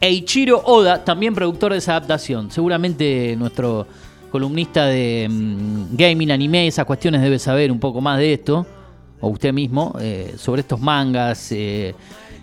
Eiichiro 0.00 0.60
Oda, 0.64 1.04
también 1.04 1.36
productor 1.36 1.70
de 1.70 1.78
esa 1.78 1.92
adaptación. 1.92 2.50
Seguramente 2.50 3.36
nuestro 3.36 3.86
columnista 4.32 4.86
de 4.86 5.28
mm, 5.30 5.96
gaming, 5.96 6.32
anime, 6.32 6.66
esas 6.66 6.84
cuestiones 6.84 7.22
debe 7.22 7.38
saber 7.38 7.70
un 7.70 7.78
poco 7.78 8.00
más 8.00 8.18
de 8.18 8.32
esto, 8.32 8.66
o 9.20 9.28
usted 9.28 9.52
mismo, 9.52 9.94
eh, 10.00 10.34
sobre 10.36 10.62
estos 10.62 10.80
mangas, 10.80 11.52
eh, 11.52 11.94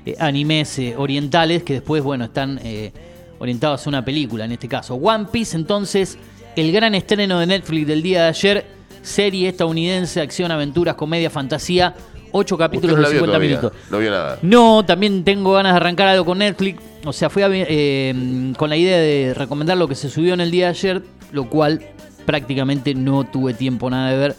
eh, 0.06 0.16
animes 0.20 0.78
eh, 0.80 0.96
orientales 0.98 1.64
que 1.64 1.74
después, 1.74 2.04
bueno, 2.04 2.26
están 2.26 2.60
eh, 2.64 2.92
orientados 3.40 3.86
a 3.86 3.90
una 3.90 4.06
película, 4.06 4.46
en 4.46 4.52
este 4.52 4.68
caso. 4.68 4.96
One 4.96 5.26
Piece, 5.32 5.56
entonces, 5.58 6.18
el 6.56 6.72
gran 6.72 6.96
estreno 6.96 7.40
de 7.40 7.48
Netflix 7.48 7.88
del 7.88 8.02
día 8.02 8.24
de 8.24 8.28
ayer, 8.30 8.66
serie 9.02 9.50
estadounidense, 9.50 10.22
acción, 10.22 10.52
aventuras, 10.52 10.96
comedia, 10.96 11.30
fantasía, 11.30 11.96
ocho 12.32 12.58
capítulos 12.58 13.00
Usted 13.00 13.06
no 13.06 13.08
de 13.08 13.08
la 13.08 13.10
vio 13.10 13.20
50 13.20 13.32
todavía, 13.32 13.50
minutos. 13.50 13.92
No 13.92 13.98
vio 14.00 14.12
nada. 14.12 14.40
No, 14.42 14.86
también 14.86 15.24
tengo 15.24 15.54
ganas 15.54 15.74
de 15.74 15.78
arrancar 15.78 16.08
algo 16.08 16.26
con 16.26 16.40
Netflix. 16.40 16.82
O 17.06 17.14
sea, 17.14 17.30
fui 17.30 17.44
a 17.44 17.50
eh, 17.52 18.54
con 18.58 18.70
la 18.70 18.78
idea 18.78 18.98
de 18.98 19.34
recomendar 19.34 19.78
lo 19.78 19.88
que 19.88 19.96
se 19.96 20.10
subió 20.10 20.34
en 20.34 20.42
el 20.42 20.52
día 20.52 20.66
de 20.66 20.70
ayer, 20.72 21.04
lo 21.32 21.50
cual 21.50 21.82
prácticamente 22.26 22.94
no 22.96 23.24
tuve 23.24 23.54
tiempo 23.54 23.90
nada 23.90 24.12
de 24.12 24.18
ver, 24.18 24.36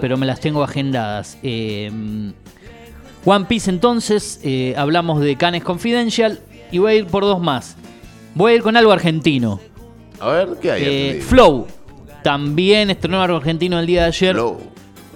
pero 0.00 0.16
me 0.16 0.26
las 0.26 0.40
tengo 0.40 0.62
agendadas. 0.62 1.38
Eh, 1.42 1.90
One 3.24 3.46
Piece 3.46 3.70
entonces, 3.70 4.40
eh, 4.42 4.74
hablamos 4.76 5.20
de 5.20 5.36
Canes 5.36 5.64
Confidential 5.64 6.40
y 6.70 6.78
voy 6.78 6.92
a 6.92 6.94
ir 6.96 7.06
por 7.06 7.24
dos 7.24 7.40
más. 7.40 7.76
Voy 8.34 8.52
a 8.52 8.56
ir 8.56 8.62
con 8.62 8.76
algo 8.76 8.92
argentino. 8.92 9.60
A 10.20 10.28
ver, 10.28 10.48
¿qué 10.60 10.70
hay? 10.72 10.82
Eh? 10.84 11.20
Flow, 11.26 11.66
también 12.22 12.90
estrenó 12.90 13.22
algo 13.22 13.36
argentino 13.36 13.78
el 13.78 13.86
día 13.86 14.02
de 14.02 14.06
ayer. 14.08 14.34
Flow. 14.34 14.60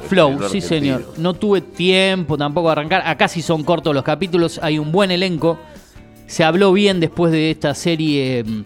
Flow, 0.08 0.30
sí 0.30 0.58
argentino. 0.58 0.68
señor. 0.68 1.14
No 1.18 1.34
tuve 1.34 1.60
tiempo 1.60 2.38
tampoco 2.38 2.68
de 2.68 2.72
arrancar. 2.72 3.02
Acá 3.04 3.28
sí 3.28 3.42
son 3.42 3.64
cortos 3.64 3.94
los 3.94 4.04
capítulos, 4.04 4.60
hay 4.62 4.78
un 4.78 4.92
buen 4.92 5.10
elenco. 5.10 5.58
Se 6.26 6.44
habló 6.44 6.72
bien 6.72 7.00
después 7.00 7.32
de 7.32 7.50
esta 7.50 7.74
serie 7.74 8.44
mm, 8.44 8.64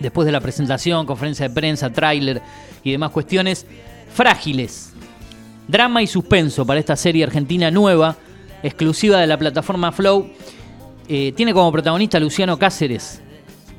después 0.00 0.26
de 0.26 0.32
la 0.32 0.40
presentación, 0.40 1.06
conferencia 1.06 1.48
de 1.48 1.54
prensa, 1.54 1.92
tráiler 1.92 2.42
y 2.84 2.92
demás 2.92 3.10
cuestiones, 3.10 3.66
Frágiles. 4.12 4.92
Drama 5.66 6.02
y 6.02 6.06
suspenso 6.06 6.64
para 6.64 6.80
esta 6.80 6.96
serie 6.96 7.24
argentina 7.24 7.70
nueva, 7.70 8.16
exclusiva 8.62 9.20
de 9.20 9.26
la 9.26 9.38
plataforma 9.38 9.92
Flow. 9.92 10.28
Eh, 11.08 11.32
tiene 11.36 11.52
como 11.54 11.72
protagonista 11.72 12.20
Luciano 12.20 12.58
Cáceres. 12.58 13.20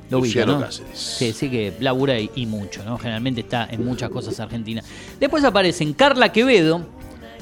Lo 0.09 0.19
ubica, 0.19 0.39
Luciano 0.41 0.53
¿no? 0.59 0.65
Cáceres. 0.65 0.98
Sí, 1.00 1.31
sí 1.33 1.50
que 1.50 1.74
labura 1.79 2.19
y, 2.19 2.29
y 2.36 2.45
mucho, 2.48 2.83
¿no? 2.83 2.98
Generalmente 2.98 3.41
está 3.41 3.67
en 3.69 3.86
muchas 3.86 4.09
cosas 4.09 4.39
argentinas. 4.39 4.86
Después 5.19 5.43
aparecen 5.43 5.93
Carla 5.93 6.31
Quevedo, 6.31 6.81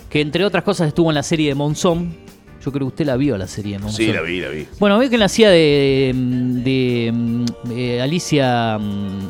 que 0.09 0.19
entre 0.21 0.43
otras 0.43 0.63
cosas 0.63 0.89
estuvo 0.89 1.09
en 1.09 1.15
la 1.15 1.23
serie 1.23 1.49
de 1.49 1.55
Monzón. 1.55 2.15
Yo 2.65 2.71
creo 2.73 2.87
que 2.87 2.91
usted 2.91 3.05
la 3.05 3.15
vio 3.15 3.37
la 3.37 3.47
serie 3.47 3.73
de 3.73 3.79
Monzón. 3.79 4.05
Sí, 4.05 4.11
la 4.11 4.21
vi, 4.21 4.41
la 4.41 4.49
vi. 4.49 4.67
Bueno, 4.79 4.97
veo 4.99 5.09
que 5.09 5.17
la 5.17 5.25
hacía 5.25 5.49
de, 5.49 6.11
de, 6.13 7.11
mm, 7.13 7.45
eh, 7.71 8.01
Alicia. 8.01 8.77
mm, 8.77 9.29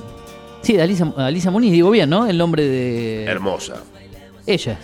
Sí, 0.63 0.73
de 0.73 0.81
Alicia, 0.81 1.13
Alicia 1.17 1.51
Muniz, 1.51 1.71
digo 1.71 1.91
bien, 1.91 2.09
¿no? 2.09 2.25
El 2.27 2.37
nombre 2.37 2.63
de. 2.67 3.25
Hermosa, 3.25 3.83
Ella. 4.47 4.79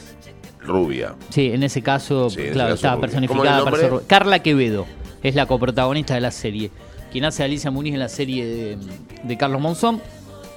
Rubia. 0.63 1.15
Sí, 1.29 1.51
en 1.53 1.63
ese 1.63 1.81
caso, 1.81 2.29
Sí, 2.29 2.39
en 2.39 2.45
ese 2.45 2.53
claro, 2.53 2.69
caso, 2.69 2.75
estaba 2.75 2.95
rubia. 2.95 3.01
personificada 3.01 3.43
¿Cómo 3.43 3.51
es 3.53 3.59
el 3.59 3.63
para 3.65 3.77
ser 3.77 3.89
nombre? 3.91 4.05
ru- 4.05 4.07
Carla 4.07 4.39
Quevedo 4.39 4.85
es 5.21 5.35
la 5.35 5.45
coprotagonista 5.45 6.15
de 6.15 6.21
la 6.21 6.31
serie. 6.31 6.71
Quien 7.11 7.25
hace 7.25 7.43
a 7.43 7.45
Alicia 7.45 7.69
Muniz 7.71 7.93
en 7.93 7.99
la 7.99 8.09
serie 8.09 8.45
de, 8.45 8.77
de 9.23 9.37
Carlos 9.37 9.61
Monzón, 9.61 10.01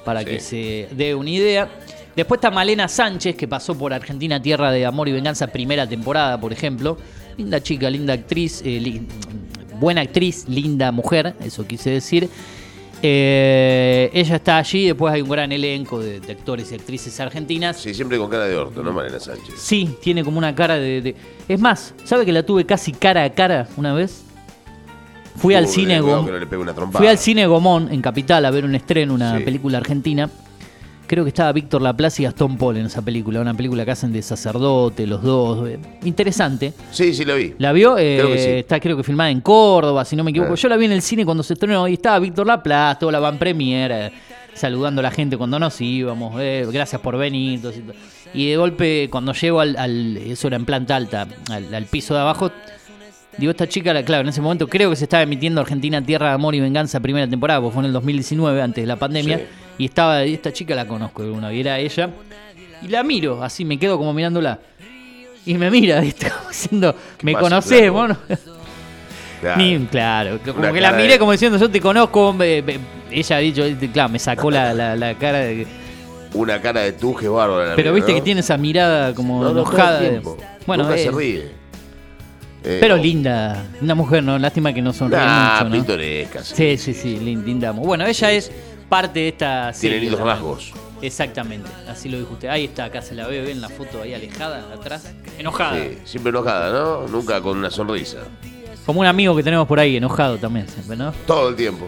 para 0.04 0.20
Sí. 0.20 0.26
que 0.26 0.40
se 0.40 0.88
dé 0.92 1.14
una 1.14 1.30
idea. 1.30 1.68
Después 2.14 2.38
está 2.38 2.50
Malena 2.50 2.88
Sánchez, 2.88 3.36
que 3.36 3.46
pasó 3.46 3.76
por 3.76 3.92
Argentina 3.92 4.40
Tierra 4.40 4.70
de 4.70 4.86
Amor 4.86 5.08
y 5.08 5.12
Venganza, 5.12 5.48
primera 5.48 5.86
temporada, 5.86 6.40
por 6.40 6.52
ejemplo. 6.52 6.96
Linda 7.36 7.60
chica, 7.62 7.90
linda 7.90 8.14
actriz, 8.14 8.62
eh, 8.64 8.80
li- 8.80 9.02
buena 9.78 10.00
actriz, 10.00 10.48
linda 10.48 10.90
mujer, 10.92 11.34
eso 11.44 11.66
quise 11.66 11.90
decir. 11.90 12.30
Eh, 13.08 14.10
ella 14.12 14.36
está 14.36 14.58
allí, 14.58 14.86
después 14.86 15.14
hay 15.14 15.22
un 15.22 15.28
gran 15.28 15.52
elenco 15.52 16.00
de, 16.00 16.18
de 16.18 16.32
actores 16.32 16.72
y 16.72 16.75
actrices 16.75 17.18
argentinas. 17.20 17.76
Sí, 17.76 17.94
siempre 17.94 18.18
con 18.18 18.28
cara 18.28 18.44
de 18.46 18.56
orto, 18.56 18.82
¿no, 18.82 18.92
Malena 18.92 19.20
Sánchez? 19.20 19.54
Sí, 19.58 19.96
tiene 20.02 20.25
como 20.25 20.38
una 20.38 20.54
cara 20.56 20.75
de, 20.76 21.00
de- 21.00 21.14
Es 21.48 21.60
más, 21.60 21.94
¿sabe 22.04 22.25
que 22.26 22.32
la 22.32 22.42
tuve 22.44 22.66
casi 22.66 22.90
cara 22.92 23.22
a 23.22 23.30
cara 23.32 23.68
una 23.76 23.94
vez? 23.94 24.25
Fui 25.36 25.54
al 25.54 25.68
cine 25.68 26.00
Gom- 26.02 26.26
no. 26.46 26.90
Fui 26.92 27.06
al 27.06 27.18
cine 27.18 27.46
Gomón 27.46 27.92
en 27.92 28.02
Capital 28.02 28.44
a 28.44 28.50
ver 28.50 28.64
un 28.64 28.75
estreno, 28.75 29.14
una 29.14 29.38
Sí. 29.38 29.44
película 29.44 29.78
argentina. 29.78 30.28
Creo 31.06 31.25
que 31.25 31.28
estaba 31.28 31.52
Víctor 31.52 31.82
Laplace 31.82 32.22
y 32.22 32.25
Gastón 32.25 32.56
Paul 32.56 32.76
en 32.78 32.86
esa 32.86 33.00
película, 33.02 33.40
una 33.40 33.54
película 33.54 33.84
que 33.84 33.90
hacen 33.92 34.12
de 34.12 34.22
sacerdote, 34.22 35.06
los 35.06 35.22
dos. 35.22 35.68
eh, 35.68 35.78
Interesante. 36.04 36.72
Sí, 36.90 37.14
sí, 37.14 37.25
la 37.25 37.34
vi. 37.34 37.54
¿La 37.58 37.72
vio? 37.72 37.96
Eh, 37.98 38.16
Creo 38.18 38.32
que 38.32 38.38
sí. 38.38 38.50
Está 38.50 38.80
creo 38.80 38.96
que 38.96 39.02
filmada 39.02 39.30
en 39.30 39.40
Córdoba, 39.40 40.04
si 40.04 40.16
no 40.16 40.25
me 40.25 40.30
equivoco. 40.32 40.52
Ah. 40.54 40.56
Yo 40.56 40.68
la 40.68 40.76
vi 40.76 40.86
en 40.86 40.92
el 40.92 41.02
cine 41.02 41.25
cuando 41.25 41.42
se 41.42 41.52
estrenó 41.54 41.86
y 41.88 41.94
estaba 41.94 42.18
Víctor 42.18 42.46
Laplace, 42.46 42.98
toda 43.00 43.12
la 43.12 43.20
van 43.20 43.38
premier, 43.38 43.92
eh, 43.92 44.12
saludando 44.54 45.00
a 45.00 45.02
la 45.02 45.10
gente 45.10 45.36
cuando 45.36 45.58
nos 45.58 45.80
íbamos. 45.80 46.34
eh, 46.40 46.66
gracias 46.72 47.00
por 47.00 47.16
venir. 47.16 47.60
todo 47.60 47.70
eso. 47.70 47.80
Y 48.34 48.50
de 48.50 48.56
golpe, 48.56 49.08
cuando 49.10 49.32
llego 49.32 49.60
al, 49.60 49.76
al- 49.76 50.16
eso 50.16 50.48
era 50.48 50.56
en 50.56 50.64
planta 50.64 50.96
alta, 50.96 51.26
al, 51.50 51.72
al 51.75 51.84
piso 51.84 52.14
de 52.14 52.20
abajo, 52.20 52.50
digo, 53.38 53.50
esta 53.52 53.68
chica, 53.68 53.94
la, 53.94 54.04
claro, 54.04 54.22
en 54.22 54.28
ese 54.28 54.40
momento 54.40 54.66
creo 54.66 54.90
que 54.90 54.96
se 54.96 55.04
estaba 55.04 55.22
emitiendo 55.22 55.60
Argentina 55.60 56.02
Tierra 56.02 56.28
de 56.28 56.34
Amor 56.34 56.54
y 56.54 56.60
Venganza 56.60 56.98
primera 57.00 57.28
temporada, 57.28 57.60
porque 57.60 57.75
fue 57.75 57.82
en 57.82 57.86
el 57.86 57.92
2019, 57.92 58.60
antes 58.60 58.82
de 58.82 58.86
la 58.88 58.96
pandemia. 58.96 59.38
Sí. 59.38 59.44
Y 59.78 59.87
estaba, 59.87 60.25
y 60.25 60.35
esta 60.35 60.52
chica 60.52 60.75
la 60.75 60.87
conozco 60.87 61.23
de 61.23 61.28
alguna, 61.28 61.52
y 61.52 61.61
era 61.61 61.78
ella. 61.78 62.11
Y 62.83 62.88
la 62.88 63.02
miro, 63.02 63.42
así 63.42 63.64
me 63.64 63.78
quedo 63.78 63.99
como 63.99 64.12
mirándola. 64.12 64.59
Y 65.45 65.54
me 65.54 65.71
mira, 65.71 66.00
¿viste? 66.00 66.30
Como 66.30 66.49
diciendo, 66.49 66.95
me 67.23 67.33
pasa, 67.33 67.42
conocemos, 67.42 68.06
flaco? 68.06 68.21
¿no? 68.30 68.38
Claro. 69.40 69.56
Ni, 69.62 69.78
claro, 69.87 70.38
como 70.45 70.59
Una 70.61 70.73
que 70.73 70.80
la 70.80 70.92
miré 70.92 71.12
de- 71.12 71.18
como 71.18 71.33
diciendo, 71.33 71.59
yo 71.59 71.71
te 71.71 71.80
conozco. 71.80 72.35
eh, 72.42 72.64
eh, 72.66 72.78
ella 73.11 73.37
ha 73.37 73.38
dicho, 73.40 73.64
eh, 73.64 73.76
claro, 73.92 74.09
me 74.09 74.18
sacó 74.18 74.50
la, 74.50 74.73
la- 74.75 74.97
la 74.97 75.14
cara 75.14 75.38
de. 75.40 75.66
Una 76.35 76.61
cara 76.61 76.80
de 76.83 76.92
tuje 76.92 77.28
bárbara. 77.28 77.75
Pero 77.76 77.92
viste 77.95 78.12
¿no? 78.12 78.18
que 78.18 78.23
tiene 78.23 78.40
esa 78.40 78.56
mirada 78.56 79.14
como 79.14 79.38
No, 79.42 79.52
no, 79.52 79.61
enojada. 79.61 80.00
de- 80.00 80.21
bueno, 80.66 80.83
Nunca 80.85 80.97
eh, 80.97 81.04
se 81.04 81.11
ríe. 81.11 81.50
Eh, 82.64 82.78
pero 82.80 82.97
linda. 82.97 83.64
Una 83.80 83.95
mujer, 83.95 84.23
¿no? 84.25 84.38
Lástima 84.38 84.73
que 84.73 84.83
no 84.83 84.92
sonríe 84.92 85.18
Nah, 85.21 85.52
mucho, 85.59 85.64
¿no? 85.66 85.71
pintoresca. 85.76 86.42
Sí, 86.42 86.76
sí, 86.76 86.92
sí, 86.95 87.18
lin- 87.23 87.45
linda. 87.45 87.71
Bueno, 87.71 88.04
ella 88.04 88.33
es 88.33 88.50
parte 88.88 89.21
de 89.21 89.28
esta 89.28 89.73
Tiene 89.73 89.75
serie 89.75 90.00
lindos 90.00 90.19
también. 90.19 90.37
rasgos. 90.37 90.73
Exactamente, 91.02 91.69
así 91.88 92.09
lo 92.09 92.19
dijo 92.19 92.33
usted. 92.35 92.49
Ahí 92.49 92.64
está, 92.64 92.87
acá 92.87 93.02
se 93.02 93.14
la 93.14 93.26
ve, 93.26 93.43
ve 93.43 93.50
en 93.52 93.61
la 93.61 93.69
foto 93.69 94.00
ahí 94.02 94.14
alejada, 94.14 94.64
atrás. 94.73 95.12
Enojada. 95.38 95.76
Sí, 95.76 95.99
siempre 96.05 96.31
enojada, 96.31 96.73
¿no? 96.73 97.07
Nunca 97.09 97.40
con 97.43 97.59
una 97.59 97.71
sonrisa. 97.71 98.19
Como 98.87 99.00
un 99.00 99.07
amigo 99.07 99.37
que 99.37 99.43
tenemos 99.43 99.66
por 99.69 99.78
ahí, 99.78 99.97
enojado 99.97 100.38
también 100.38 100.69
siempre, 100.69 100.97
¿no? 100.97 101.12
Todo 101.26 101.50
el 101.50 101.57
tiempo. 101.57 101.87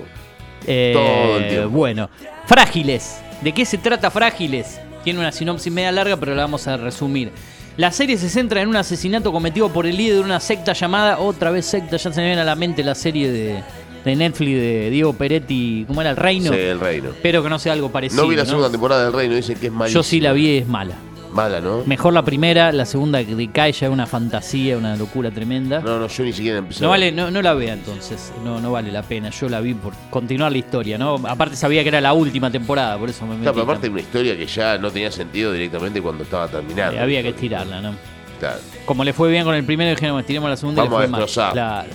Eh, 0.67 0.91
Todo 0.95 1.39
el 1.39 1.49
tiempo. 1.49 1.71
Bueno, 1.71 2.11
Frágiles. 2.47 3.21
¿De 3.41 3.53
qué 3.53 3.65
se 3.65 3.79
trata 3.79 4.11
Frágiles? 4.11 4.81
Tiene 5.05 5.21
una 5.21 5.33
sinopsis 5.33 5.73
media 5.73 5.93
larga, 5.93 6.17
pero 6.17 6.35
la 6.35 6.43
vamos 6.43 6.67
a 6.67 6.77
resumir. 6.77 7.31
La 7.77 7.93
serie 7.93 8.19
se 8.19 8.29
centra 8.29 8.61
en 8.61 8.69
un 8.69 8.77
asesinato 8.77 9.31
cometido 9.33 9.69
por 9.73 9.87
el 9.87 9.97
líder 9.97 10.17
de 10.17 10.21
una 10.23 10.41
secta 10.41 10.73
llamada, 10.73 11.19
otra 11.21 11.51
vez 11.53 11.65
secta, 11.65 11.97
ya 11.97 12.13
se 12.13 12.21
me 12.21 12.27
viene 12.27 12.41
a 12.41 12.45
la 12.45 12.57
mente 12.57 12.83
la 12.83 12.97
serie 12.97 13.31
de, 13.31 13.63
de 14.05 14.17
Netflix 14.17 14.57
de 14.57 14.91
Diego 14.91 15.13
Peretti, 15.13 15.85
¿cómo 15.87 16.01
era? 16.01 16.11
El 16.11 16.17
Reino. 16.17 16.53
Sí, 16.53 16.59
el 16.59 16.81
reino. 16.81 17.11
Espero 17.11 17.43
que 17.43 17.49
no 17.49 17.59
sea 17.59 17.73
algo 17.75 17.91
parecido. 17.91 18.23
No 18.23 18.29
vi 18.29 18.37
la 18.37 18.43
¿no? 18.45 18.49
segunda 18.49 18.71
temporada 18.71 19.05
del 19.05 19.13
reino, 19.13 19.35
dicen 19.35 19.59
que 19.59 19.67
es 19.67 19.73
malísima. 19.73 19.99
Yo 19.99 20.03
sí 20.03 20.21
la 20.21 20.33
vi, 20.33 20.59
es 20.59 20.67
mala. 20.67 20.95
Mala, 21.33 21.61
¿no? 21.61 21.83
Mejor 21.85 22.15
la 22.15 22.25
primera, 22.25 22.73
la 22.73 22.87
segunda 22.87 23.23
que 23.23 23.35
decae 23.35 23.71
ya 23.73 23.87
es 23.89 23.93
una 23.93 24.07
fantasía, 24.07 24.79
una 24.79 24.97
locura 24.97 25.31
tremenda. 25.31 25.81
No, 25.81 25.99
no, 25.99 26.09
yo 26.09 26.25
ni 26.25 26.33
siquiera 26.33 26.57
empecé. 26.59 26.81
No 26.81 26.87
a 26.89 26.91
vale, 26.93 27.13
no, 27.13 27.31
no 27.31 27.43
la 27.43 27.53
vea 27.53 27.75
entonces, 27.75 28.33
no, 28.43 28.61
no 28.61 28.73
vale 28.73 28.91
la 28.91 29.03
pena. 29.03 29.29
Yo 29.29 29.47
la 29.51 29.61
vi 29.61 29.75
por 29.75 29.93
continuar 30.09 30.51
la 30.53 30.59
historia, 30.59 30.97
¿no? 30.97 31.17
Aparte 31.29 31.55
sabía 31.55 31.83
que 31.83 31.91
era 31.91 32.01
la 32.01 32.15
última 32.15 32.51
temporada, 32.51 32.97
por 32.97 33.11
eso 33.11 33.27
me 33.27 33.35
metí. 33.37 33.45
Pero 33.51 33.63
aparte 33.63 33.91
una 33.91 34.01
historia 34.01 34.39
que 34.39 34.47
ya 34.47 34.79
no 34.79 34.91
tenía 34.91 35.13
sentido 35.13 35.53
directamente 35.53 36.01
cuando 36.01 36.25
estaba 36.25 36.49
terminando. 36.49 36.97
Eh, 36.97 37.01
había 37.01 37.23
que 37.23 37.29
estirarla, 37.29 37.83
¿no? 37.83 37.93
Claro. 38.41 38.59
Como 38.87 39.05
le 39.05 39.13
fue 39.13 39.31
bien 39.31 39.45
con 39.45 39.55
el 39.55 39.65
primero, 39.65 39.91
dijeron, 39.91 40.19
estiremos 40.19 40.49
la 40.49 40.57
segunda 40.57 40.83
y 40.83 40.89
Vamos 40.89 40.99
le 41.01 41.05
a 41.05 41.09
fue 41.09 41.11
mal. 41.11 41.21
destrozar. 41.21 41.53
Claro, 41.53 41.89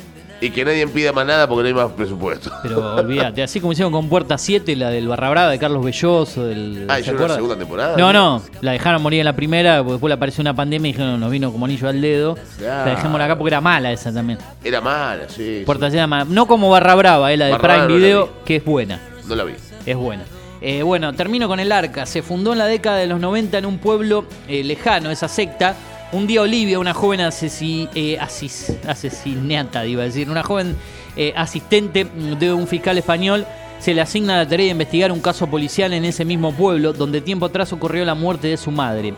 Y 0.45 0.49
que 0.51 0.65
nadie 0.65 0.85
pida 0.87 1.13
más 1.13 1.25
nada 1.25 1.47
porque 1.47 1.61
no 1.63 1.67
hay 1.69 1.73
más 1.85 1.93
presupuesto. 1.93 2.51
pero 2.61 2.95
olvídate. 2.95 3.43
Así 3.43 3.59
como 3.61 3.71
hicieron 3.71 3.93
con 3.93 4.09
Puerta 4.09 4.37
7, 4.37 4.75
la 4.75 4.89
del 4.89 5.07
Barra 5.07 5.29
Brava 5.29 5.49
de 5.51 5.57
Carlos 5.59 5.83
Belloso. 5.85 6.45
Del, 6.45 6.85
Ah, 6.89 6.95
¿se 6.95 6.99
¿hicieron 7.01 7.19
acuerda? 7.21 7.35
segunda 7.35 7.55
temporada? 7.57 7.95
No, 7.97 8.11
no, 8.11 8.41
la 8.61 8.73
dejaron 8.73 9.01
morir 9.01 9.19
en 9.21 9.25
la 9.25 9.35
primera, 9.35 9.77
porque 9.77 9.93
después 9.93 10.09
le 10.09 10.15
apareció 10.15 10.41
una 10.41 10.53
pandemia 10.55 10.89
y 10.89 10.91
dijeron, 10.91 11.19
nos 11.19 11.31
vino 11.31 11.51
como 11.51 11.65
anillo 11.65 11.87
al 11.87 12.01
dedo. 12.01 12.37
Claro. 12.57 12.89
La 12.89 12.95
dejémosla 12.95 13.25
acá 13.25 13.37
porque 13.37 13.49
era 13.53 13.61
mala 13.61 13.91
esa 13.91 14.13
también. 14.13 14.37
Era 14.63 14.81
mala, 14.81 15.29
sí. 15.29 15.63
Puerta 15.65 15.85
7 15.85 15.97
era 15.97 16.07
mala. 16.07 16.25
No 16.25 16.45
como 16.45 16.69
Barra 16.69 16.95
Brava, 16.95 17.31
eh, 17.31 17.37
la 17.37 17.45
de 17.45 17.51
Barra 17.53 17.61
Prime 17.75 17.83
no 17.83 17.89
la 17.89 17.95
Video, 17.95 18.25
vi. 18.25 18.31
que 18.45 18.55
es 18.57 18.65
buena. 18.65 18.99
No 19.27 19.35
la 19.35 19.43
vi. 19.45 19.53
Es 19.85 19.95
buena. 19.95 20.23
Eh, 20.59 20.81
bueno, 20.83 21.13
termino 21.13 21.47
con 21.47 21.59
el 21.59 21.71
arca. 21.71 22.05
Se 22.05 22.21
fundó 22.21 22.51
en 22.53 22.57
la 22.59 22.65
década 22.67 22.97
de 22.97 23.07
los 23.07 23.19
90 23.19 23.57
en 23.57 23.65
un 23.65 23.77
pueblo 23.79 24.25
eh, 24.47 24.63
lejano, 24.63 25.09
esa 25.11 25.27
secta. 25.27 25.75
Un 26.13 26.27
día 26.27 26.41
Olivia, 26.43 26.77
una 26.77 26.93
joven 26.93 27.21
asesi- 27.21 27.89
eh, 27.95 28.19
asesinata, 28.19 29.85
iba 29.87 30.03
a 30.03 30.05
decir, 30.05 30.29
una 30.29 30.43
joven 30.43 30.75
eh, 31.15 31.33
asistente 31.35 32.05
de 32.05 32.53
un 32.53 32.67
fiscal 32.67 32.97
español, 32.99 33.47
se 33.79 33.95
le 33.95 34.01
asigna 34.01 34.37
la 34.37 34.47
tarea 34.47 34.67
de 34.67 34.71
investigar 34.73 35.11
un 35.11 35.19
caso 35.21 35.47
policial 35.47 35.91
en 35.91 36.05
ese 36.05 36.23
mismo 36.23 36.53
pueblo, 36.53 36.93
donde 36.93 37.19
tiempo 37.19 37.47
atrás 37.47 37.73
ocurrió 37.73 38.05
la 38.05 38.13
muerte 38.13 38.47
de 38.47 38.57
su 38.57 38.69
madre. 38.69 39.15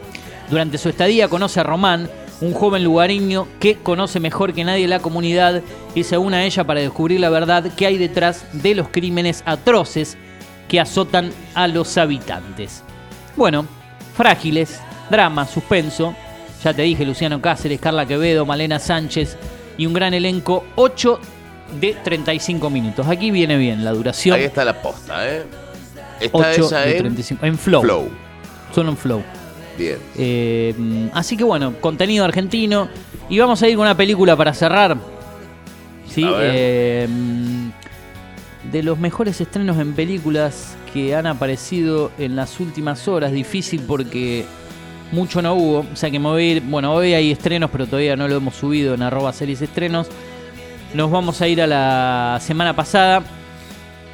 Durante 0.50 0.78
su 0.78 0.88
estadía 0.88 1.28
conoce 1.28 1.60
a 1.60 1.64
Román, 1.64 2.10
un 2.40 2.54
joven 2.54 2.84
lugareño 2.86 3.48
que 3.60 3.76
conoce 3.76 4.22
mejor 4.22 4.54
que 4.54 4.64
nadie 4.64 4.88
la 4.88 5.00
comunidad 5.00 5.62
y 5.96 6.04
se 6.04 6.18
une 6.18 6.38
a 6.38 6.46
ella 6.46 6.64
para 6.64 6.80
descubrir 6.80 7.20
la 7.20 7.30
verdad 7.30 7.72
que 7.76 7.88
hay 7.88 7.98
detrás 7.98 8.46
de 8.54 8.74
los 8.74 8.88
crímenes 8.88 9.44
atroces 9.46 10.18
que 10.70 10.80
azotan 10.80 11.32
a 11.54 11.68
los 11.68 11.98
habitantes. 11.98 12.84
Bueno, 13.36 13.66
frágiles, 14.16 14.80
drama, 15.10 15.46
suspenso. 15.46 16.16
Ya 16.66 16.74
te 16.74 16.82
dije, 16.82 17.06
Luciano 17.06 17.40
Cáceres, 17.44 17.80
Carla 17.80 18.08
Quevedo, 18.08 18.44
Malena 18.44 18.80
Sánchez 18.80 19.38
y 19.78 19.86
un 19.86 19.94
gran 19.94 20.16
elenco, 20.16 20.66
8 20.74 21.20
de 21.80 21.94
35 22.04 22.72
minutos. 22.72 23.06
Aquí 23.08 23.30
viene 23.30 23.56
bien 23.56 23.86
la 23.86 23.92
duración. 23.92 24.36
Ahí 24.36 24.46
está 24.46 24.66
la 24.66 24.82
posta, 24.82 25.32
¿eh? 25.32 25.44
Está 26.20 26.38
8 26.40 26.66
esa 26.66 26.80
de 26.80 26.92
en 26.94 26.98
35. 26.98 27.46
En 27.46 27.60
Flow. 27.60 27.84
Flow. 27.84 28.10
Solo 28.74 28.90
en 28.90 28.98
Flow. 28.98 29.22
Bien. 29.78 30.00
Eh, 30.18 30.74
así 31.14 31.38
que 31.38 31.44
bueno, 31.44 31.76
contenido 31.80 32.26
argentino. 32.26 32.90
Y 33.30 33.38
vamos 33.38 33.62
a 33.62 33.68
ir 33.68 33.76
con 33.76 33.84
una 33.84 33.96
película 33.96 34.36
para 34.36 34.52
cerrar. 34.52 34.98
¿Sí? 36.10 36.26
Eh, 36.28 37.08
de 38.72 38.82
los 38.82 38.98
mejores 38.98 39.40
estrenos 39.40 39.78
en 39.78 39.94
películas 39.94 40.76
que 40.92 41.14
han 41.14 41.28
aparecido 41.28 42.12
en 42.18 42.36
las 42.36 42.60
últimas 42.60 43.08
horas. 43.08 43.32
Difícil 43.32 43.84
porque 43.84 44.48
mucho 45.12 45.42
no 45.42 45.54
hubo. 45.54 45.80
O 45.92 45.96
sea 45.96 46.10
que 46.12 46.20
me 46.20 46.28
voy 46.30 46.44
a 46.44 46.52
ir. 46.54 46.62
Bueno, 46.62 46.94
hoy 46.94 47.14
hay 47.14 47.32
estrenos, 47.32 47.70
pero 47.72 47.86
todavía 47.86 48.16
no 48.16 48.28
lo 48.28 48.36
hemos 48.36 48.56
subido 48.56 48.94
en 48.94 49.02
arroba 49.02 49.32
series 49.34 49.62
estrenos. 49.62 50.08
Nos 50.94 51.12
vamos 51.12 51.42
a 51.42 51.48
ir 51.48 51.62
a 51.62 51.68
la 51.68 52.38
semana 52.42 52.76
pasada. 52.76 53.24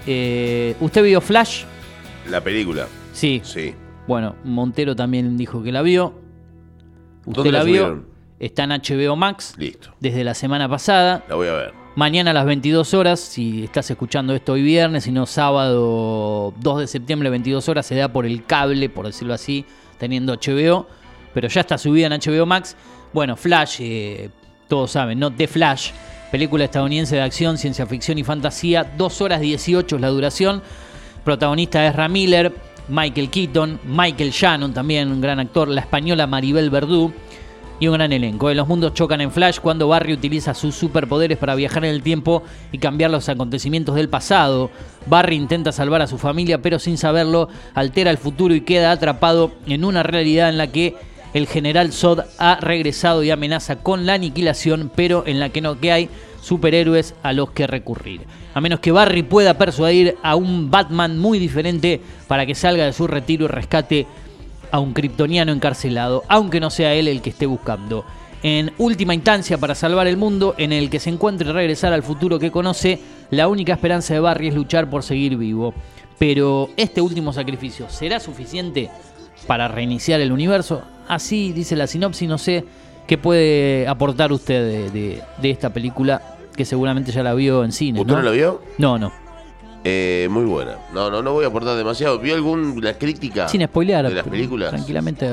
Eh, 0.07 0.75
¿Usted 0.79 1.03
vio 1.03 1.21
Flash? 1.21 1.63
La 2.29 2.41
película. 2.41 2.87
Sí. 3.13 3.41
Sí. 3.43 3.73
Bueno, 4.07 4.35
Montero 4.43 4.95
también 4.95 5.37
dijo 5.37 5.61
que 5.63 5.71
la 5.71 5.81
vio. 5.81 6.13
Usted 7.25 7.33
¿Dónde 7.35 7.51
la 7.51 7.59
la 7.59 7.63
vio. 7.65 8.05
Está 8.39 8.63
en 8.63 8.71
HBO 8.71 9.15
Max 9.15 9.53
Listo. 9.57 9.91
desde 9.99 10.23
la 10.23 10.33
semana 10.33 10.67
pasada. 10.67 11.23
La 11.29 11.35
voy 11.35 11.47
a 11.47 11.53
ver. 11.53 11.73
Mañana 11.95 12.31
a 12.31 12.33
las 12.33 12.45
22 12.45 12.93
horas, 12.93 13.19
si 13.19 13.65
estás 13.65 13.91
escuchando 13.91 14.33
esto 14.33 14.53
hoy 14.53 14.63
viernes, 14.63 15.03
si 15.03 15.11
no 15.11 15.25
sábado 15.25 16.53
2 16.59 16.79
de 16.79 16.87
septiembre, 16.87 17.29
22 17.29 17.67
horas, 17.69 17.85
se 17.85 17.95
da 17.95 18.07
por 18.07 18.25
el 18.25 18.45
cable, 18.45 18.89
por 18.89 19.05
decirlo 19.05 19.33
así, 19.33 19.65
teniendo 20.01 20.33
HBO, 20.33 20.87
pero 21.31 21.47
ya 21.47 21.61
está 21.61 21.77
subida 21.77 22.07
en 22.07 22.13
HBO 22.13 22.47
Max. 22.47 22.75
Bueno, 23.13 23.37
Flash, 23.37 23.77
eh, 23.81 24.29
todos 24.67 24.89
saben, 24.89 25.19
¿no? 25.19 25.31
The 25.31 25.47
Flash, 25.47 25.91
película 26.31 26.63
estadounidense 26.63 27.17
de 27.17 27.21
acción, 27.21 27.59
ciencia 27.59 27.85
ficción 27.85 28.17
y 28.17 28.23
fantasía, 28.23 28.83
2 28.97 29.21
horas 29.21 29.41
18 29.41 29.95
es 29.95 30.01
la 30.01 30.07
duración. 30.07 30.63
Protagonista 31.23 31.85
es 31.85 32.09
Miller, 32.09 32.51
Michael 32.87 33.29
Keaton, 33.29 33.79
Michael 33.85 34.31
Shannon, 34.31 34.73
también 34.73 35.11
un 35.11 35.21
gran 35.21 35.39
actor, 35.39 35.67
la 35.67 35.81
española 35.81 36.25
Maribel 36.25 36.71
Verdú 36.71 37.13
y 37.81 37.87
un 37.87 37.95
gran 37.95 38.13
elenco. 38.13 38.53
Los 38.53 38.67
mundos 38.67 38.93
chocan 38.93 39.21
en 39.21 39.31
Flash 39.31 39.59
cuando 39.59 39.87
Barry 39.87 40.13
utiliza 40.13 40.53
sus 40.53 40.75
superpoderes 40.75 41.39
para 41.39 41.55
viajar 41.55 41.83
en 41.83 41.89
el 41.89 42.03
tiempo 42.03 42.43
y 42.71 42.77
cambiar 42.77 43.09
los 43.09 43.27
acontecimientos 43.27 43.95
del 43.95 44.07
pasado. 44.07 44.69
Barry 45.07 45.35
intenta 45.35 45.71
salvar 45.71 46.03
a 46.03 46.07
su 46.07 46.19
familia, 46.19 46.61
pero 46.61 46.77
sin 46.77 46.99
saberlo, 46.99 47.49
altera 47.73 48.11
el 48.11 48.19
futuro 48.19 48.53
y 48.53 48.61
queda 48.61 48.91
atrapado 48.91 49.51
en 49.65 49.83
una 49.83 50.03
realidad 50.03 50.49
en 50.49 50.59
la 50.59 50.67
que 50.67 50.95
el 51.33 51.47
general 51.47 51.91
Zod 51.91 52.21
ha 52.37 52.59
regresado 52.61 53.23
y 53.23 53.31
amenaza 53.31 53.77
con 53.77 54.05
la 54.05 54.13
aniquilación, 54.13 54.91
pero 54.95 55.23
en 55.25 55.39
la 55.39 55.49
que 55.49 55.61
no 55.61 55.79
que 55.79 55.91
hay 55.91 56.09
superhéroes 56.41 57.15
a 57.23 57.33
los 57.33 57.49
que 57.49 57.65
recurrir. 57.65 58.21
A 58.53 58.61
menos 58.61 58.79
que 58.79 58.91
Barry 58.91 59.23
pueda 59.23 59.57
persuadir 59.57 60.17
a 60.21 60.35
un 60.35 60.69
Batman 60.69 61.17
muy 61.17 61.39
diferente 61.39 61.99
para 62.27 62.45
que 62.45 62.53
salga 62.53 62.85
de 62.85 62.93
su 62.93 63.07
retiro 63.07 63.45
y 63.45 63.47
rescate 63.47 64.07
a 64.71 64.79
un 64.79 64.93
kryptoniano 64.93 65.51
encarcelado, 65.51 66.23
aunque 66.27 66.59
no 66.59 66.69
sea 66.69 66.93
él 66.93 67.07
el 67.07 67.21
que 67.21 67.31
esté 67.31 67.45
buscando. 67.45 68.05
En 68.43 68.71
última 68.79 69.13
instancia, 69.13 69.57
para 69.59 69.75
salvar 69.75 70.07
el 70.07 70.17
mundo 70.17 70.55
en 70.57 70.71
el 70.71 70.89
que 70.89 70.99
se 70.99 71.11
encuentre 71.11 71.49
y 71.49 71.51
regresar 71.51 71.93
al 71.93 72.01
futuro 72.01 72.39
que 72.39 72.49
conoce, 72.49 72.99
la 73.29 73.47
única 73.47 73.73
esperanza 73.73 74.13
de 74.13 74.19
Barry 74.19 74.47
es 74.47 74.55
luchar 74.55 74.89
por 74.89 75.03
seguir 75.03 75.37
vivo. 75.37 75.73
Pero 76.17 76.69
este 76.75 77.01
último 77.01 77.33
sacrificio, 77.33 77.89
¿será 77.89 78.19
suficiente 78.19 78.89
para 79.47 79.67
reiniciar 79.67 80.21
el 80.21 80.31
universo? 80.31 80.81
Así 81.07 81.51
dice 81.51 81.75
la 81.75 81.87
sinopsis, 81.87 82.27
no 82.27 82.37
sé 82.37 82.65
qué 83.07 83.17
puede 83.17 83.87
aportar 83.87 84.31
usted 84.31 84.91
de, 84.91 85.21
esta 85.43 85.71
película 85.71 86.37
que 86.55 86.65
seguramente 86.65 87.11
ya 87.11 87.23
la 87.23 87.33
vio 87.33 87.63
en 87.63 87.71
cine. 87.71 88.01
¿Usted 88.01 88.13
no, 88.13 88.21
la 88.21 88.31
vio? 88.31 88.61
No, 88.77 88.97
no. 88.97 89.20
Eh, 89.83 90.27
muy 90.29 90.45
buena. 90.45 90.77
No, 90.93 91.09
no, 91.09 91.21
no 91.21 91.33
voy 91.33 91.45
a 91.45 91.47
aportar 91.47 91.75
demasiado. 91.75 92.19
¿Vio 92.19 92.35
alguna 92.35 92.93
crítica? 92.93 93.47
Sin 93.47 93.63
spoilear. 93.65 94.07
De 94.07 94.15
las 94.15 94.27
películas. 94.27 94.69
Tranquilamente. 94.69 95.27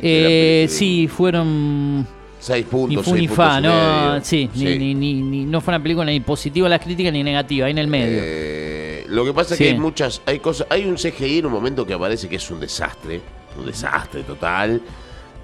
Eh, 0.00 0.66
sí, 0.68 1.08
fueron. 1.08 2.06
Seis 2.40 2.66
puntos. 2.66 3.06
Ni 3.12 3.28
fu 3.28 3.34
fa, 3.34 3.60
¿no? 3.60 4.20
Sí, 4.24 4.50
Ni, 4.54 4.94
ni, 4.94 5.44
no 5.44 5.60
fue 5.60 5.72
una 5.74 5.82
película 5.82 6.06
ni 6.06 6.18
positiva 6.18 6.68
las 6.68 6.80
críticas 6.80 7.12
ni 7.12 7.22
negativa, 7.22 7.66
ahí 7.66 7.70
en 7.70 7.78
el 7.78 7.86
medio. 7.86 8.18
Eh, 8.20 9.04
lo 9.08 9.24
que 9.24 9.32
pasa 9.32 9.54
es 9.54 9.58
que 9.58 9.68
hay 9.68 9.78
muchas. 9.78 10.20
Hay 10.26 10.40
cosas. 10.40 10.66
Hay 10.70 10.84
un 10.84 10.96
CGI 10.96 11.38
en 11.38 11.46
un 11.46 11.52
momento 11.52 11.86
que 11.86 11.94
aparece 11.94 12.28
que 12.28 12.36
es 12.36 12.50
un 12.50 12.58
desastre. 12.58 13.20
Un 13.56 13.66
desastre 13.66 14.22
total. 14.24 14.80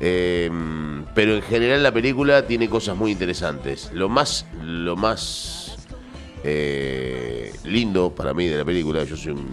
pero 0.00 1.36
en 1.36 1.42
general 1.42 1.82
la 1.84 1.92
película 1.92 2.44
tiene 2.44 2.68
cosas 2.68 2.96
muy 2.96 3.12
interesantes. 3.12 3.90
Lo 3.92 4.08
más. 4.08 4.46
Lo 4.64 4.96
más 4.96 5.57
eh, 6.44 7.52
lindo 7.64 8.14
para 8.14 8.34
mí 8.34 8.46
de 8.46 8.58
la 8.58 8.64
película. 8.64 9.04
Yo 9.04 9.16
soy 9.16 9.32
un. 9.32 9.46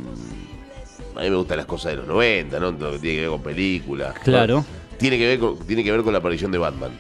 A 1.16 1.22
mí 1.22 1.30
me 1.30 1.36
gustan 1.36 1.58
las 1.58 1.66
cosas 1.66 1.92
de 1.94 1.98
los 1.98 2.08
90, 2.08 2.60
¿no? 2.60 2.74
Todo 2.76 2.88
lo 2.88 2.94
que 2.94 3.00
tiene 3.00 3.16
que 3.16 3.22
ver 3.22 3.30
con 3.30 3.42
películas. 3.42 4.20
Claro. 4.24 4.66
Tiene, 4.98 5.18
que 5.18 5.28
ver 5.28 5.40
con, 5.40 5.58
tiene 5.60 5.84
que 5.84 5.92
ver 5.92 6.04
con 6.04 6.14
la 6.14 6.20
aparición 6.20 6.52
de 6.52 6.58
Batman. 6.58 6.92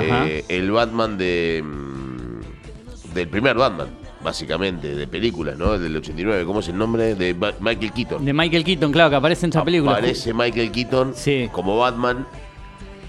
Eh, 0.00 0.44
el 0.48 0.70
Batman 0.70 1.18
de. 1.18 1.62
Mm, 1.64 3.14
del 3.14 3.28
primer 3.28 3.56
Batman, 3.56 3.88
básicamente, 4.22 4.94
de 4.94 5.06
películas, 5.06 5.58
¿no? 5.58 5.74
El 5.74 5.82
del 5.82 5.96
89. 5.96 6.44
¿Cómo 6.44 6.60
es 6.60 6.68
el 6.68 6.76
nombre? 6.76 7.14
De 7.14 7.34
Michael 7.60 7.92
Keaton. 7.92 8.24
De 8.24 8.32
Michael 8.32 8.64
Keaton, 8.64 8.92
claro, 8.92 9.10
que 9.10 9.16
aparece 9.16 9.46
en 9.46 9.50
esa 9.50 9.64
película. 9.64 9.92
Aparece 9.92 10.32
Michael 10.32 10.70
Keaton 10.70 11.14
como 11.52 11.78
Batman. 11.78 12.26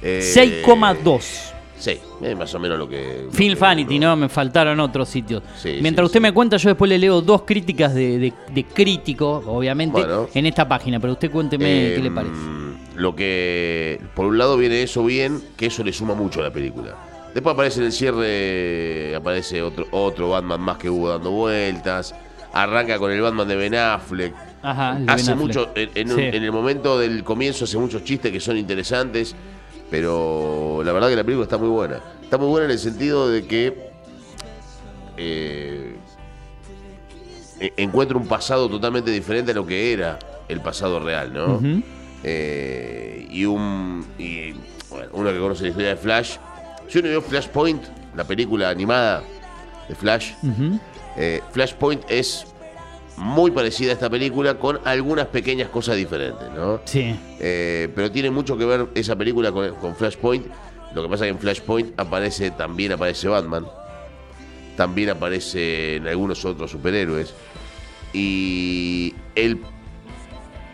6,2. 0.02 1.59
Sí, 1.80 1.98
es 2.22 2.38
más 2.38 2.54
o 2.54 2.60
menos 2.60 2.78
lo 2.78 2.90
que. 2.90 3.28
Film 3.32 3.58
Fanity, 3.58 4.00
¿no? 4.00 4.14
Me 4.18 4.28
faltaron 4.28 4.78
otros 4.82 5.08
sitios. 5.08 5.42
Mientras 5.82 6.06
usted 6.06 6.20
me 6.20 6.34
cuenta, 6.34 6.58
yo 6.58 6.70
después 6.70 6.90
le 6.90 6.98
leo 6.98 7.22
dos 7.22 7.44
críticas 7.44 7.94
de, 7.96 8.34
de, 8.54 8.64
crítico, 8.66 9.42
obviamente, 9.48 10.02
en 10.34 10.46
esta 10.46 10.68
página, 10.68 11.00
pero 11.00 11.14
usted 11.14 11.32
cuénteme 11.32 11.94
qué 11.96 12.00
le 12.02 12.08
em, 12.08 12.16
parece. 12.16 12.36
Lo 12.96 13.16
que. 13.16 14.02
Por 14.14 14.26
un 14.26 14.38
lado 14.38 14.58
viene 14.58 14.84
eso 14.84 15.06
bien, 15.06 15.42
que 15.56 15.68
eso 15.68 15.82
le 15.84 15.94
suma 15.94 16.16
mucho 16.16 16.42
a 16.42 16.44
la 16.44 16.52
película. 16.52 16.98
Después 17.34 17.54
aparece 17.54 17.80
en 17.80 17.86
el 17.86 17.92
cierre, 17.94 19.16
aparece 19.16 19.62
otro, 19.62 19.88
otro 19.92 20.30
Batman 20.30 20.60
más 20.60 20.78
que 20.78 20.90
hubo 20.90 21.08
dando 21.08 21.32
vueltas. 21.32 22.14
Arranca 22.52 22.98
con 23.00 23.12
el 23.12 23.22
Batman 23.22 23.48
de 23.48 23.56
Ben 23.56 23.76
Affleck. 23.76 24.34
Ajá, 24.62 25.00
hace 25.08 25.34
mucho, 25.34 25.70
en, 25.76 26.20
en 26.20 26.44
el 26.44 26.52
momento 26.52 27.00
del 27.00 27.24
comienzo 27.24 27.64
hace 27.64 27.78
muchos 27.78 28.04
chistes 28.04 28.34
que 28.34 28.42
son 28.42 28.58
interesantes. 28.58 29.34
Pero 29.90 30.82
la 30.84 30.92
verdad 30.92 31.10
que 31.10 31.16
la 31.16 31.24
película 31.24 31.44
está 31.44 31.58
muy 31.58 31.70
buena. 31.70 32.00
Está 32.22 32.38
muy 32.38 32.48
buena 32.48 32.66
en 32.66 32.72
el 32.72 32.80
sentido 32.80 33.30
de 33.30 33.46
que 33.48 33.90
eh, 35.18 35.96
e-, 37.60 37.74
encuentra 37.78 38.18
un 38.18 38.28
pasado 38.28 38.70
totalmente 38.70 39.12
diferente 39.12 39.52
a 39.52 39.56
lo 39.56 39.66
que 39.66 39.94
era 39.94 40.20
el 40.48 40.62
pasado 40.62 41.00
real, 41.00 41.34
¿no? 41.34 41.62
Eh, 42.24 43.28
y 43.30 43.46
un. 43.46 44.06
Y, 44.18 44.54
bueno, 44.90 45.10
uno 45.14 45.32
que 45.32 45.40
conoce 45.40 45.64
la 45.64 45.70
historia 45.70 45.90
de 45.90 45.96
Flash. 45.96 46.38
Si 46.88 47.00
uno 47.00 47.10
vio 47.10 47.22
Flashpoint, 47.22 47.84
la 48.16 48.24
película 48.24 48.70
animada 48.70 49.24
de 49.88 49.96
Flash, 49.96 50.34
eh, 51.18 51.42
Flashpoint 51.52 52.04
es 52.10 52.46
muy 53.20 53.52
parecida 53.52 53.92
a 53.92 53.94
esta 53.94 54.10
película 54.10 54.58
con 54.58 54.80
algunas 54.86 55.28
pequeñas 55.28 55.68
cosas 55.70 55.98
diferentes, 55.98 56.50
¿no? 56.56 56.80
Sí. 56.86 57.14
Eh, 57.40 57.90
pero 57.94 58.10
tiene 58.10 58.32
mucho 58.32 58.58
que 58.58 58.64
ver 58.66 58.88
esa 58.96 59.16
película 59.16 59.52
con, 59.52 59.96
Flashpoint. 59.96 60.48
Lo 60.96 61.04
que 61.04 61.10
pasa 61.10 61.26
es 61.26 61.32
que 61.32 61.36
en 61.36 61.40
Flashpoint 61.40 62.00
aparece, 62.00 62.52
también 62.52 62.94
aparece 62.94 63.28
Batman. 63.28 63.68
También 64.78 65.10
aparecen 65.10 66.08
algunos 66.08 66.44
otros 66.46 66.72
superhéroes. 66.72 67.34
Y 68.14 69.14
él 69.36 69.60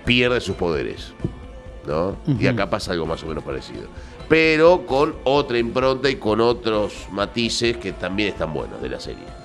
pierde 0.05 0.39
sus 0.39 0.55
poderes. 0.55 1.13
¿no? 1.87 2.15
Y 2.39 2.45
acá 2.45 2.69
pasa 2.69 2.91
algo 2.91 3.07
más 3.07 3.23
o 3.23 3.27
menos 3.27 3.43
parecido. 3.43 3.87
Pero 4.29 4.85
con 4.85 5.15
otra 5.23 5.57
impronta 5.57 6.09
y 6.11 6.15
con 6.17 6.41
otros 6.41 7.07
matices 7.11 7.77
que 7.77 7.91
también 7.91 8.29
están 8.29 8.53
buenos 8.53 8.81
de 8.81 8.89
la 8.89 8.99
serie 8.99 9.44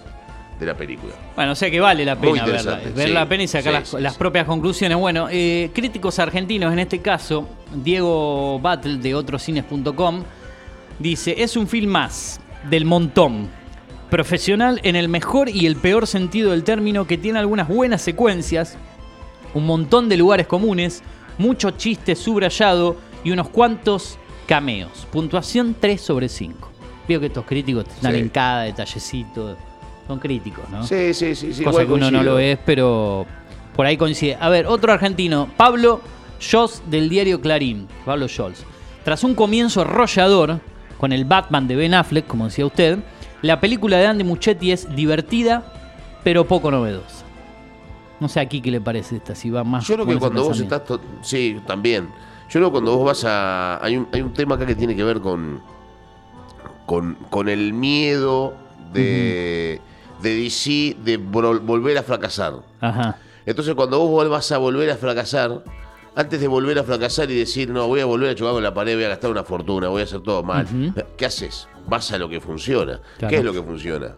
de 0.61 0.66
la 0.66 0.75
película. 0.75 1.14
Bueno, 1.35 1.53
o 1.53 1.55
sea 1.55 1.70
que 1.70 1.81
vale 1.81 2.05
la 2.05 2.16
pena 2.16 2.44
verla, 2.44 2.81
ver 2.94 3.11
la 3.11 3.27
pena 3.27 3.42
y 3.44 3.49
sacar 3.49 3.83
las, 3.99 4.16
propias 4.16 4.44
conclusiones. 4.46 4.96
Bueno, 4.99 5.29
eh, 5.31 5.70
críticos 5.75 6.18
argentinos, 6.18 6.73
en 6.73 6.79
este 6.79 7.01
caso, 7.01 7.49
Diego 7.75 8.61
Battle 8.61 8.99
de 8.99 9.14
otrocines.com, 9.14 10.23
dice, 10.99 11.35
es 11.38 11.57
un 11.57 11.66
film 11.66 11.90
más 11.90 12.40
del 12.68 12.85
montón. 12.85 13.49
Profesional 14.11 14.81
en 14.83 14.96
el 14.96 15.09
mejor 15.09 15.49
y 15.49 15.66
el 15.66 15.77
peor 15.77 16.07
sentido 16.07 16.51
del 16.51 16.64
término, 16.64 17.07
que 17.07 17.16
tiene 17.16 17.38
algunas 17.38 17.68
buenas 17.68 18.03
secuencias, 18.03 18.77
un 19.55 19.66
montón 19.66 20.09
de 20.09 20.16
lugares 20.16 20.46
comunes, 20.46 21.03
mucho 21.38 21.70
chiste 21.70 22.16
subrayado 22.16 22.96
y 23.25 23.31
unos 23.31 23.49
cuantos 23.49 24.18
cameos. 24.46 25.07
Puntuación 25.12 25.77
3 25.79 26.01
sobre 26.01 26.29
5. 26.29 26.70
Veo 27.09 27.20
que 27.20 27.27
estos 27.27 27.44
críticos 27.46 27.87
están 27.88 28.14
en 28.14 28.29
cada 28.29 28.64
detallecito 28.64 29.57
son 30.11 30.18
críticos, 30.18 30.68
¿no? 30.70 30.85
Sí, 30.85 31.14
sí, 31.14 31.37
sí. 31.37 31.53
sí 31.53 31.62
Cosa 31.62 31.87
que 31.87 31.92
uno 31.92 32.11
no 32.11 32.25
lo 32.25 32.40
es, 32.40 32.59
pero 32.66 33.27
por 33.77 33.87
ahí 33.87 33.96
coincide. 33.96 34.37
A 34.40 34.49
ver, 34.49 34.66
otro 34.66 34.92
argentino, 34.92 35.49
Pablo 35.57 36.01
Scholz 36.40 36.83
del 36.87 37.09
diario 37.09 37.40
Clarín. 37.40 37.87
Pablo 38.05 38.27
Scholz. 38.27 38.64
Tras 39.05 39.23
un 39.23 39.37
comienzo 39.37 39.83
arrollador 39.83 40.59
con 40.99 41.12
el 41.12 41.25
Batman 41.25 41.68
de 41.68 41.77
Ben 41.77 41.94
Affleck, 41.94 42.27
como 42.27 42.46
decía 42.46 42.66
usted, 42.66 42.99
la 43.42 43.61
película 43.61 43.99
de 43.99 44.07
Andy 44.09 44.25
Muchetti 44.25 44.73
es 44.73 44.92
divertida, 44.96 45.73
pero 46.25 46.44
poco 46.44 46.73
novedosa. 46.73 47.25
No 48.18 48.29
sé 48.29 48.40
aquí 48.40 48.61
qué 48.61 48.73
le 48.73 48.81
parece 48.81 49.18
esta, 49.18 49.37
si 49.37 49.49
va 49.49 49.62
más. 49.62 49.87
Yo 49.87 49.94
creo 49.94 50.07
que 50.07 50.16
cuando 50.16 50.42
vos 50.42 50.59
estás. 50.59 50.83
Sí, 51.23 51.61
también. 51.68 52.09
Yo 52.49 52.59
creo 52.59 52.64
que 52.66 52.73
cuando 52.73 52.96
vos 52.96 53.07
vas 53.07 53.25
a. 53.25 53.79
Hay 53.81 53.96
un, 53.96 54.09
hay 54.12 54.23
un 54.23 54.35
tema 54.35 54.57
acá 54.57 54.66
que 54.66 54.75
tiene 54.75 54.96
que 54.96 55.05
ver 55.05 55.20
con. 55.20 55.61
con, 56.85 57.14
con 57.31 57.49
el 57.49 57.73
miedo 57.73 58.55
de 58.92 59.81
de 60.22 60.35
DC 60.35 60.96
de 61.04 61.16
volver 61.16 61.98
a 61.98 62.02
fracasar. 62.02 62.54
Ajá. 62.80 63.18
Entonces 63.46 63.74
cuando 63.74 63.98
vos 63.98 64.11
vuelvas 64.11 64.52
a 64.52 64.59
volver 64.59 64.90
a 64.90 64.96
fracasar, 64.96 65.62
antes 66.14 66.40
de 66.40 66.48
volver 66.48 66.78
a 66.78 66.85
fracasar 66.85 67.30
y 67.30 67.38
decir, 67.38 67.70
no, 67.70 67.87
voy 67.87 68.00
a 68.00 68.04
volver 68.04 68.30
a 68.30 68.35
chocar 68.35 68.54
con 68.54 68.62
la 68.62 68.74
pared, 68.74 68.94
voy 68.94 69.04
a 69.04 69.09
gastar 69.09 69.30
una 69.30 69.44
fortuna, 69.44 69.88
voy 69.88 70.02
a 70.02 70.04
hacer 70.04 70.20
todo 70.20 70.42
mal, 70.42 70.66
¿qué 71.16 71.26
haces? 71.26 71.68
Vas 71.88 72.12
a 72.12 72.18
lo 72.18 72.28
que 72.28 72.40
funciona. 72.40 73.00
¿Qué 73.18 73.37
es 73.37 73.44
lo 73.44 73.52
que 73.52 73.62
funciona? 73.62 74.16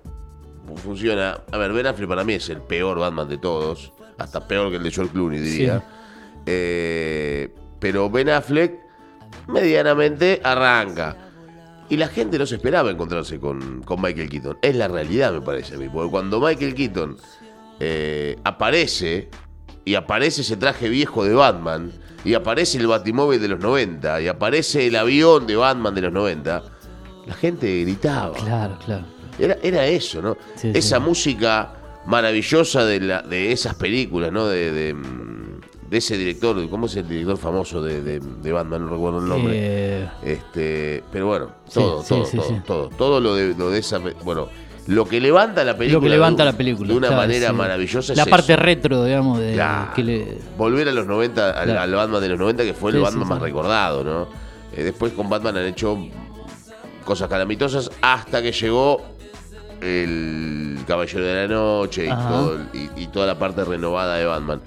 Funciona, 0.77 1.41
a 1.51 1.59
ver, 1.59 1.73
Ben 1.73 1.87
Affleck 1.87 2.09
para 2.09 2.25
mí 2.25 2.35
es 2.35 2.49
el 2.49 2.63
peor 2.63 2.99
Batman 2.99 3.29
de 3.29 3.39
todos, 3.39 3.93
hasta 4.19 4.47
peor 4.47 4.71
que 4.71 4.77
el 4.77 4.83
de 4.83 4.91
George 4.91 5.13
Clooney, 5.13 5.39
diría. 5.39 5.85
Eh, 6.47 7.55
pero 7.79 8.11
Ben 8.11 8.31
Affleck 8.31 8.75
medianamente 9.49 10.41
arranca 10.43 11.17
Y 11.93 11.99
la 11.99 12.09
gente 12.09 12.39
no 12.39 12.47
se 12.47 12.55
esperaba 12.55 12.91
encontrarse 12.91 13.39
con, 13.39 13.85
Michael 13.99 14.31
Keaton. 14.31 14.57
Es 14.63 14.75
la 14.75 14.89
realidad, 14.89 15.31
me 15.31 15.43
parece 15.43 15.75
a 15.75 15.79
mí. 15.79 15.91
Porque 15.93 16.11
cuando 16.11 16.41
Michael 16.41 16.75
Keaton 16.75 17.19
eh, 17.81 18.35
aparece, 18.45 19.29
y 19.85 19.95
aparece 19.95 20.41
ese 20.41 20.57
traje 20.57 20.89
viejo 20.89 21.23
de 21.23 21.35
Batman, 21.35 21.93
y 22.25 22.33
aparece 22.33 22.79
el 22.79 22.87
Batimóvil 22.87 23.43
de 23.43 23.49
los 23.49 23.61
90, 23.61 24.23
y 24.23 24.29
aparece 24.29 24.87
el 24.87 24.97
avión 24.97 25.47
de 25.47 25.55
Batman 25.57 25.95
de 25.95 26.01
los 26.01 26.15
90, 26.15 26.63
la 27.27 27.35
gente 27.35 27.83
gritaba. 27.83 28.39
Claro, 28.39 28.79
claro. 28.87 29.05
Era, 29.39 29.59
era 29.63 29.87
eso, 29.87 30.23
¿no? 30.23 30.39
Esa 30.63 30.99
música 30.99 31.75
maravillosa 32.07 32.87
de, 32.87 33.01
la, 33.01 33.21
de 33.21 33.53
esas 33.53 33.75
películas, 33.75 34.33
¿no? 34.33 34.47
De, 34.47 34.73
de, 34.73 34.95
ese 35.99 36.17
director, 36.17 36.69
¿cómo 36.69 36.87
es 36.87 36.97
el 36.97 37.09
director 37.09 37.37
famoso 37.37 37.83
de, 37.83 38.01
de 38.21 38.53
Batman? 38.53 38.87
No 38.87 38.91
recuerdo 38.91 39.19
el 39.19 39.29
nombre. 39.29 39.53
Eh, 39.55 40.09
este, 40.25 41.05
pero 41.13 41.27
bueno, 41.27 41.49
todo, 41.73 42.03
todo, 42.03 42.25
todo, 42.25 42.63
todo, 42.67 42.89
todo, 42.89 43.21
lo 43.21 43.35
de, 43.35 43.55
lo 43.55 43.71
de 43.71 43.81
esa, 43.81 43.99
bueno, 44.25 44.49
lo 44.87 45.05
que 45.07 45.21
levanta 45.21 45.65
la 45.65 45.77
película. 45.77 45.99
Lo 45.99 46.03
que 46.03 46.09
levanta 46.09 46.45
la 46.45 46.53
película. 46.55 46.89
De 46.89 46.97
una 46.97 47.11
manera 47.13 47.53
maravillosa. 47.53 48.15
La 48.15 48.27
parte 48.27 48.57
retro, 48.57 49.05
digamos, 49.05 49.39
de 49.39 50.39
volver 50.57 50.89
a 50.89 50.93
los 50.93 51.07
90, 51.07 51.51
al, 51.51 51.95
Batman 51.95 52.21
de 52.21 52.29
los 52.29 52.39
90, 52.39 52.65
que 52.65 52.75
fue 52.75 52.91
el 52.93 53.01
Batman 53.01 53.29
más 53.29 53.41
recordado, 53.41 54.03
¿no? 54.03 54.29
Eh, 54.75 54.83
después 54.85 55.13
con 55.13 55.29
Batman 55.29 55.59
han 55.59 55.67
hecho 55.67 55.99
cosas 57.05 57.29
calamitosas 57.29 57.91
hasta 58.01 58.41
que 58.41 58.53
llegó 58.53 59.03
el 59.83 60.79
Caballero 60.87 61.25
de 61.25 61.35
la 61.35 61.49
Noche 61.49 62.09
y, 62.97 63.07
toda 63.09 63.27
la 63.27 63.39
parte 63.39 63.65
renovada 63.65 64.17
de 64.17 64.27
Batman. 64.27 64.61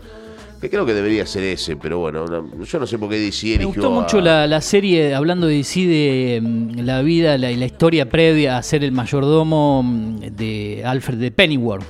Que 0.61 0.69
creo 0.69 0.85
que 0.85 0.93
debería 0.93 1.25
ser 1.25 1.43
ese, 1.43 1.75
pero 1.75 1.99
bueno, 1.99 2.25
yo 2.63 2.79
no 2.79 2.87
sé 2.87 2.97
por 2.97 3.09
qué 3.09 3.19
DC 3.19 3.47
eligió. 3.47 3.59
Me 3.59 3.65
gustó 3.65 3.91
mucho 3.91 4.21
la, 4.21 4.61
serie, 4.61 5.13
hablando 5.13 5.47
de 5.47 5.57
DC, 5.57 5.79
de 5.81 6.41
mm, 6.41 6.79
la 6.81 7.01
vida 7.01 7.37
la, 7.37 7.51
la 7.51 7.65
historia 7.65 8.09
previa 8.09 8.57
a 8.57 8.63
ser 8.63 8.83
el 8.83 8.91
mayordomo 8.91 9.83
mm, 9.83 10.19
de 10.31 10.83
Alfred 10.85 11.17
de 11.17 11.31
Pennyworth. 11.31 11.85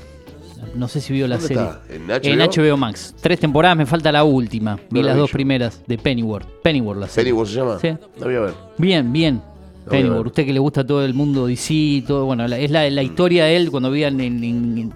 No 0.75 0.88
sé 0.88 0.99
si 0.99 1.13
vio 1.13 1.28
la 1.28 1.39
serie. 1.39 1.63
¿En 1.89 2.39
HBO? 2.39 2.78
Max. 2.78 3.15
Tres 3.21 3.39
temporadas, 3.39 3.78
me 3.78 3.86
falta 3.86 4.12
la 4.12 4.23
última. 4.23 4.78
Vi 4.89 5.01
las 5.01 5.15
dos 5.15 5.32
primeras 5.32 5.82
de 5.88 5.97
Pennyworth. 5.97 6.47
Pennyworth 6.62 6.99
la 6.99 7.08
serie. 7.08 7.32
¿Pennyworth 7.32 7.49
se 7.49 7.56
llama? 7.56 7.80
Sí. 7.80 7.88
La 8.19 8.25
voy 8.25 8.36
a 8.36 8.39
ver. 8.41 8.54
Bien, 8.78 9.12
bien. 9.12 9.41
Pennyworth, 9.89 10.28
usted 10.28 10.45
que 10.45 10.54
le 10.54 10.60
gusta 10.60 10.86
todo 10.86 11.06
el 11.06 11.13
mundo 11.13 11.48
DC, 11.48 12.04
todo, 12.08 12.26
bueno, 12.26 12.45
es 12.45 12.71
la, 12.71 12.89
la, 12.89 13.04
historia 13.04 13.45
de 13.45 13.56
él 13.56 13.69
cuando 13.69 13.91
vivían 13.91 14.19
en, 14.19 14.43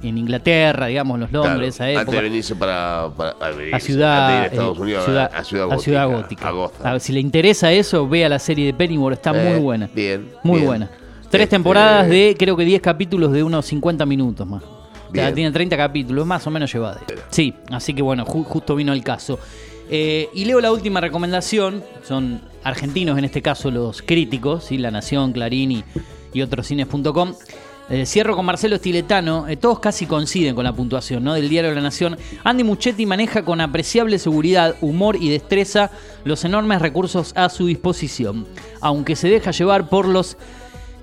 en, 0.02 0.18
Inglaterra, 0.18 0.88
digamos, 0.88 1.20
los 1.20 1.32
Londres, 1.32 1.76
esa 1.76 1.90
época. 1.90 2.02
Antes 2.02 2.16
de 2.16 2.22
venirse 2.22 2.56
para, 2.56 3.06
a, 3.06 3.80
ciudad, 3.80 4.46
Estados 4.46 4.80
Unidos, 4.80 5.08
a, 5.08 5.44
ciudad, 5.44 6.08
Gótica. 6.08 7.00
si 7.00 7.14
le 7.14 7.20
interesa 7.20 7.72
eso, 7.72 8.08
vea 8.08 8.30
la 8.30 8.40
serie 8.40 8.66
de 8.66 8.74
Pennyworth, 8.74 9.18
está 9.18 9.32
muy 9.32 9.54
eh, 9.54 9.60
buena. 9.60 9.90
Bien. 9.94 10.28
Muy 10.44 10.62
buena. 10.62 10.90
Tres 11.30 11.44
este, 11.44 11.56
temporadas 11.56 12.10
de, 12.10 12.36
creo 12.38 12.58
que 12.58 12.66
10 12.66 12.82
capítulos 12.82 13.32
de 13.32 13.44
unos 13.44 13.66
50 13.68 14.06
minutos 14.06 14.48
más. 14.48 14.64
tiene 15.12 15.52
30 15.52 15.78
capítulos, 15.78 16.26
más 16.26 16.46
o 16.48 16.52
menos 16.52 16.74
llevada. 16.74 17.02
Sí, 17.30 17.54
así 17.72 17.94
que 17.94 18.02
bueno, 18.02 18.26
justo 18.26 18.76
vino 18.76 18.94
el 18.94 19.04
caso. 19.04 19.40
Eh, 19.92 20.30
y 20.34 20.46
leo 20.46 20.60
la 20.60 20.72
última 20.72 21.02
recomendación, 21.02 21.84
son 22.04 22.42
argentinos 22.64 23.18
en 23.18 23.26
este 23.26 23.42
caso 23.42 23.72
los 23.72 24.02
críticos, 24.02 24.72
La 24.72 24.92
Nación, 24.92 25.32
Clarín 25.34 25.84
y, 26.34 26.42
otros 26.42 26.68
cines.com. 26.68 27.34
Eh, 27.90 28.06
cierro 28.06 28.36
con 28.36 28.46
Marcelo 28.46 28.76
Estiletano, 28.76 29.48
eh, 29.48 29.58
todos 29.58 29.80
casi 29.80 30.06
coinciden 30.06 30.54
con 30.54 30.64
la 30.64 30.74
puntuación 30.74 31.24
¿no? 31.24 31.34
del 31.34 31.50
diario 31.50 31.74
La 31.74 31.82
Nación. 31.82 32.18
Andy 32.44 32.64
Muchetti 32.64 33.08
maneja 33.08 33.44
con 33.44 33.62
apreciable 33.62 34.20
seguridad, 34.20 34.76
humor 34.82 35.16
y 35.16 35.30
destreza 35.30 35.90
los 36.24 36.46
enormes 36.46 36.84
recursos 36.84 37.34
a 37.36 37.50
su 37.50 37.66
disposición, 37.66 38.46
aunque 38.80 39.16
se 39.16 39.28
deja 39.28 39.50
llevar 39.50 39.90
por 39.90 40.08
los 40.08 40.38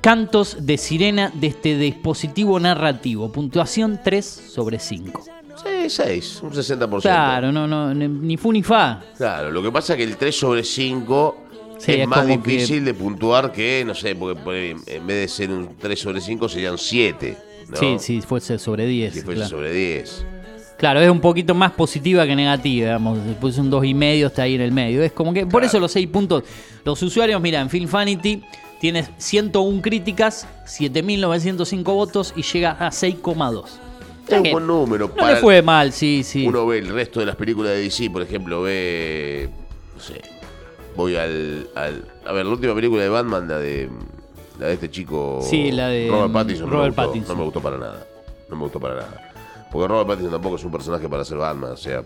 cantos 0.01 0.59
de 0.61 0.79
sirena 0.79 1.33
de 1.35 1.49
este 1.49 1.77
dispositivo 1.77 2.61
narrativo. 2.61 3.33
Puntuación 3.33 3.99
3 4.05 4.25
sobre 4.25 4.79
5. 4.79 5.25
Sí, 5.57 5.91
6, 5.91 6.41
un 6.43 6.53
60%. 6.53 7.01
Claro, 7.01 7.51
no, 7.51 7.67
no, 7.67 7.93
ni 7.93 8.37
fu 8.37 8.53
ni 8.53 8.63
fa. 8.63 9.03
Claro, 9.17 9.51
lo 9.51 9.63
que 9.63 9.73
pasa 9.73 9.95
es 9.95 9.97
que 9.97 10.05
el 10.05 10.17
3 10.17 10.33
sobre 10.33 10.63
5 10.63 11.46
es, 11.85 12.09
más 12.09 12.27
difícil 12.27 12.85
de 12.85 12.95
puntuar 12.95 13.53
que, 13.53 13.85
no 13.87 13.95
sé, 13.95 14.15
porque 14.15 14.77
en 14.87 15.07
vez 15.07 15.17
de 15.17 15.29
ser 15.29 15.51
un 15.51 15.77
3 15.79 15.99
sobre 15.99 16.21
5 16.21 16.49
serían 16.49 16.79
7. 16.79 17.37
Sí, 17.75 17.97
si 17.99 18.21
fuese 18.21 18.59
sobre 18.59 18.87
10. 18.87 19.15
Si 19.15 19.21
fuese 19.23 19.47
sobre 19.47 19.73
10. 19.73 20.27
Claro, 20.77 21.01
es 21.01 21.11
un 21.11 21.21
poquito 21.21 21.55
más 21.55 21.73
positiva 21.73 22.27
que 22.27 22.37
negativa, 22.37 22.87
digamos. 22.87 23.25
Después 23.25 23.57
un 23.59 23.71
2,5 23.71 24.27
está 24.27 24.43
ahí 24.43 24.55
en 24.55 24.61
el 24.61 24.73
medio. 24.73 25.03
Es 25.03 25.13
como 25.13 25.33
que, 25.33 25.47
por 25.47 25.65
eso 25.65 25.81
los 25.81 25.93
6 25.93 26.07
puntos. 26.09 26.45
Los 26.85 27.03
usuarios, 27.03 27.41
mira, 27.41 27.61
en 27.61 27.71
Filmfanity 27.71 28.43
tienes 28.81 29.11
101 29.17 29.81
críticas, 29.81 30.47
7.905 30.67 31.83
votos 31.85 32.35
y 32.37 32.43
llega 32.43 32.73
a 32.73 32.91
6,2. 32.91 33.65
Es 34.29 34.41
un 34.41 34.51
buen 34.51 34.67
número. 34.67 35.13
No 35.17 35.29
le 35.29 35.37
fue 35.37 35.63
mal, 35.63 35.93
sí, 35.93 36.23
sí. 36.25 36.47
Uno 36.47 36.67
ve 36.67 36.79
el 36.79 36.89
resto 36.89 37.21
de 37.21 37.27
las 37.27 37.37
películas 37.37 37.73
de 37.73 37.81
DC, 37.81 38.11
por 38.11 38.23
ejemplo, 38.23 38.63
ve. 38.63 39.49
No 39.95 40.03
sé. 40.03 40.21
Voy 40.97 41.17
al, 41.17 41.69
A 41.75 42.33
ver, 42.33 42.47
la 42.47 42.53
última 42.53 42.75
película 42.75 43.03
de 43.03 43.09
Batman, 43.09 43.47
la 43.49 43.59
de. 43.59 43.89
La 44.59 44.69
de 44.69 44.73
este 44.73 44.91
chico. 44.91 45.41
Sí, 45.43 45.71
la 45.71 45.89
de. 45.89 46.09
Robert 46.11 46.33
Pattinson. 46.33 46.71
Robert 46.71 46.97
no, 46.97 47.03
me 47.03 47.07
Pattinson. 47.07 47.35
no 47.35 47.39
me 47.39 47.45
gustó 47.45 47.61
para 47.61 47.77
nada. 47.77 48.07
No 48.49 48.57
me 48.57 48.63
gustó 48.63 48.81
para 48.81 48.95
nada. 48.95 49.31
Porque 49.71 49.89
Robert 49.89 50.09
Pattinson 50.09 50.33
tampoco 50.33 50.57
es 50.57 50.65
un 50.65 50.73
personaje 50.73 51.09
para 51.09 51.25
ser 51.25 51.37
Batman, 51.37 51.73
o 51.73 51.77
sea. 51.77 52.03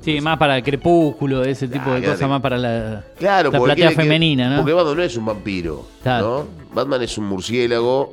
Sí, 0.00 0.20
más 0.20 0.36
para 0.36 0.56
el 0.56 0.64
crepúsculo, 0.64 1.44
ese 1.44 1.68
tipo 1.68 1.90
de 1.90 2.02
cosas, 2.02 2.28
más 2.28 2.40
para 2.40 2.58
la, 2.58 3.04
claro, 3.16 3.52
la 3.52 3.60
platea 3.60 3.92
femenina, 3.92 4.50
¿no? 4.50 4.56
Porque 4.56 4.72
Batman 4.72 4.96
no 4.96 5.02
es 5.04 5.16
un 5.16 5.24
vampiro, 5.26 5.86
¿no? 6.04 6.46
Batman 6.74 7.02
es 7.02 7.16
un 7.18 7.26
murciélago 7.26 8.12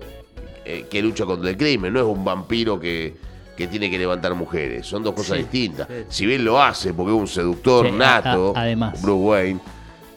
eh, 0.66 0.86
que 0.88 1.02
lucha 1.02 1.26
contra 1.26 1.50
el 1.50 1.58
crimen, 1.58 1.92
no 1.92 2.00
es 2.00 2.06
un 2.06 2.24
vampiro 2.24 2.80
que, 2.80 3.16
que 3.58 3.68
tiene 3.68 3.90
que 3.90 3.98
levantar 3.98 4.36
mujeres. 4.36 4.86
Son 4.86 5.02
dos 5.02 5.16
cosas 5.16 5.40
distintas. 5.40 5.88
Si 6.10 6.28
bien 6.28 6.46
lo 6.46 6.62
hace, 6.62 6.94
porque 6.94 7.12
es 7.12 7.20
un 7.20 7.28
seductor 7.28 7.92
nato, 7.92 8.54
además. 8.56 9.02
Bruce 9.02 9.24
Wayne, 9.24 9.60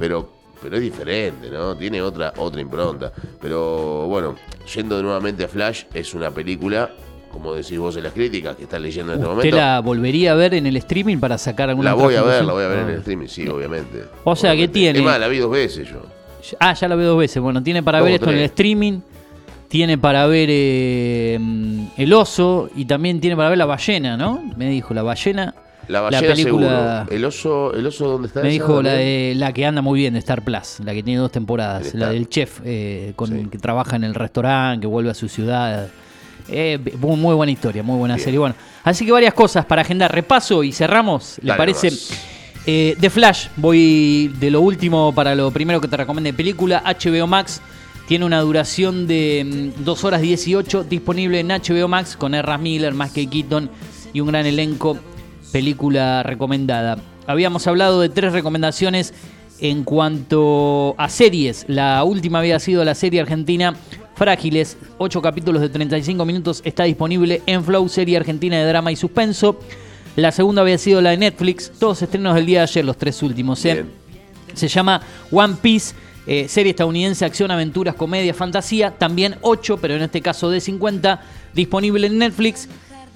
pero, 0.03 0.29
pero 0.61 0.79
es 0.79 0.83
diferente, 0.83 1.49
¿no? 1.49 1.77
Tiene 1.77 2.03
otra, 2.03 2.33
otra 2.37 2.61
impronta. 2.61 3.13
Pero 3.41 4.09
bueno, 4.09 4.35
yendo 4.75 5.01
nuevamente 5.01 5.45
a 5.45 5.49
Flash, 5.49 5.85
es 5.95 6.13
una 6.13 6.33
película 6.33 6.91
como 7.31 7.55
decís 7.55 7.79
vos 7.79 7.97
en 7.97 8.03
las 8.03 8.13
críticas 8.13 8.57
que 8.57 8.65
estás 8.65 8.81
leyendo 8.81 9.13
en 9.13 9.21
este 9.21 9.29
momento. 9.29 9.49
¿Usted 9.49 9.57
la 9.57 9.81
volvería 9.81 10.33
a 10.33 10.35
ver 10.35 10.55
en 10.55 10.67
el 10.67 10.77
streaming 10.77 11.19
para 11.19 11.39
sacar 11.39 11.71
alguna 11.71 11.91
La 11.91 11.95
voy 11.95 12.17
a 12.17 12.23
ver, 12.23 12.45
la 12.45 12.53
voy 12.53 12.65
a 12.65 12.69
ver 12.69 12.79
en 12.81 12.89
el 12.89 12.97
ah. 12.97 12.99
streaming, 12.99 13.29
sí, 13.29 13.47
obviamente. 13.49 14.05
O 14.25 14.35
sea, 14.35 14.57
que 14.57 14.67
tiene. 14.67 14.99
Es 14.99 15.05
más, 15.05 15.21
la 15.21 15.29
vi 15.29 15.39
dos 15.39 15.51
veces 15.53 15.89
yo. 15.89 16.03
Ah, 16.59 16.75
ya 16.75 16.89
la 16.89 16.97
vi 16.97 17.05
dos 17.05 17.17
veces. 17.17 17.41
Bueno, 17.41 17.63
tiene 17.63 17.85
para 17.85 18.03
ver 18.03 18.15
esto 18.15 18.29
en 18.31 18.39
el 18.39 18.45
streaming 18.45 19.01
tiene 19.69 19.97
para 19.97 20.27
ver 20.27 20.49
eh, 20.51 21.39
El 21.97 22.13
Oso 22.13 22.69
y 22.75 22.85
también 22.87 23.21
tiene 23.21 23.37
para 23.37 23.49
ver 23.49 23.57
La 23.57 23.67
Ballena, 23.67 24.17
¿no? 24.19 24.43
Me 24.57 24.69
dijo, 24.69 24.93
La 24.93 25.03
Ballena. 25.03 25.55
La 25.89 26.01
ballena 26.01 26.29
la 26.29 26.35
película, 26.35 27.07
¿El 27.11 27.25
oso, 27.25 27.75
¿El 27.75 27.87
oso 27.87 28.09
dónde 28.09 28.29
está? 28.29 28.43
Me 28.43 28.51
dijo 28.51 28.83
la, 28.83 28.95
la 29.35 29.53
que 29.53 29.67
anda 29.67 29.83
muy 29.83 29.99
bien 29.99 30.15
de 30.15 30.21
Star 30.21 30.43
Plus, 30.43 30.81
la 30.85 30.93
que 30.95 31.03
tiene 31.03 31.21
dos 31.21 31.33
temporadas, 31.33 31.95
la 31.95 32.11
del 32.11 32.29
chef 32.29 32.61
eh, 32.65 33.13
con, 33.17 33.51
que 33.51 33.59
trabaja 33.59 33.97
en 33.97 34.05
el 34.05 34.15
restaurante, 34.15 34.83
que 34.83 34.87
vuelve 34.87 35.11
a 35.11 35.15
su 35.15 35.29
ciudad. 35.29 35.89
Eh, 36.49 36.79
muy, 36.99 37.35
buena 37.35 37.53
historia, 37.53 37.83
muy 37.83 37.99
buena 37.99 38.19
serie. 38.19 38.39
Bueno, 38.39 38.55
así 38.85 39.05
que 39.05 39.13
varias 39.13 39.35
cosas 39.35 39.65
para 39.65 39.83
agendar. 39.83 40.13
Repaso 40.13 40.63
y 40.63 40.73
cerramos, 40.73 41.39
¿le 41.43 41.55
parece? 41.55 41.91
Eh, 42.65 42.97
The 43.01 43.11
Flash, 43.11 43.49
voy 43.57 44.33
de 44.39 44.51
lo 44.51 44.61
último 44.61 45.13
para 45.13 45.35
lo 45.35 45.51
primero 45.51 45.81
que 45.81 45.89
te 45.89 45.97
recomiende 45.97 46.33
película, 46.33 46.83
HBO 46.85 47.27
Max. 47.27 47.61
Tiene 48.07 48.25
una 48.25 48.41
duración 48.41 49.07
de 49.07 49.73
2 49.79 50.03
mm, 50.03 50.07
horas 50.07 50.21
18, 50.21 50.85
disponible 50.85 51.41
en 51.41 51.49
HBO 51.49 51.89
Max 51.89 52.17
con 52.17 52.35
Erra 52.35 52.59
Miller, 52.59 52.95
más 52.95 53.13
que 53.13 53.27
Keaton 53.27 53.71
y 54.13 54.21
un 54.21 54.29
gran 54.29 54.47
elenco. 54.47 54.99
Película 55.53 56.23
recomendada. 56.23 56.99
Habíamos 57.27 57.67
hablado 57.67 58.01
de 58.01 58.09
tres 58.09 58.33
recomendaciones 58.33 59.15
en 59.61 59.85
cuanto 59.85 60.95
a 60.99 61.09
series. 61.09 61.65
La 61.69 62.03
última 62.05 62.41
había 62.41 62.59
sido 62.59 62.85
la 62.85 62.95
serie 62.95 63.21
argentina 63.21 63.75
Frágiles, 64.15 64.77
8 64.99 65.23
capítulos 65.23 65.63
de 65.63 65.69
35 65.69 66.25
minutos, 66.25 66.61
está 66.65 66.85
disponible 66.85 67.43
en 67.47 67.65
Flow, 67.65 67.89
serie 67.89 68.17
argentina 68.17 68.59
de 68.59 68.67
drama 68.67 68.93
y 68.93 68.97
suspenso. 68.97 69.59
La 70.17 70.33
segunda 70.33 70.63
había 70.63 70.79
sido 70.79 71.01
la 71.01 71.11
de 71.11 71.17
Netflix, 71.17 71.73
todos 71.79 72.03
estrenos 72.03 72.35
del 72.35 72.47
día 72.47 72.59
de 72.59 72.65
ayer, 72.65 72.85
los 72.85 72.99
tres 72.99 73.23
últimos. 73.23 73.65
¿eh? 73.65 73.85
Se 74.55 74.69
llama 74.69 75.01
One 75.31 75.57
Piece 75.61 75.95
eh, 76.25 76.47
serie 76.49 76.71
estadounidense, 76.71 77.25
acción, 77.25 77.51
aventuras, 77.51 77.97
comedia, 77.97 78.33
fantasía, 78.33 78.93
también 78.93 79.37
8, 79.41 79.79
pero 79.79 79.95
en 79.95 80.03
este 80.03 80.21
caso 80.21 80.51
de 80.51 80.61
50, 80.61 81.21
disponible 81.53 82.07
en 82.07 82.19
Netflix. 82.19 82.69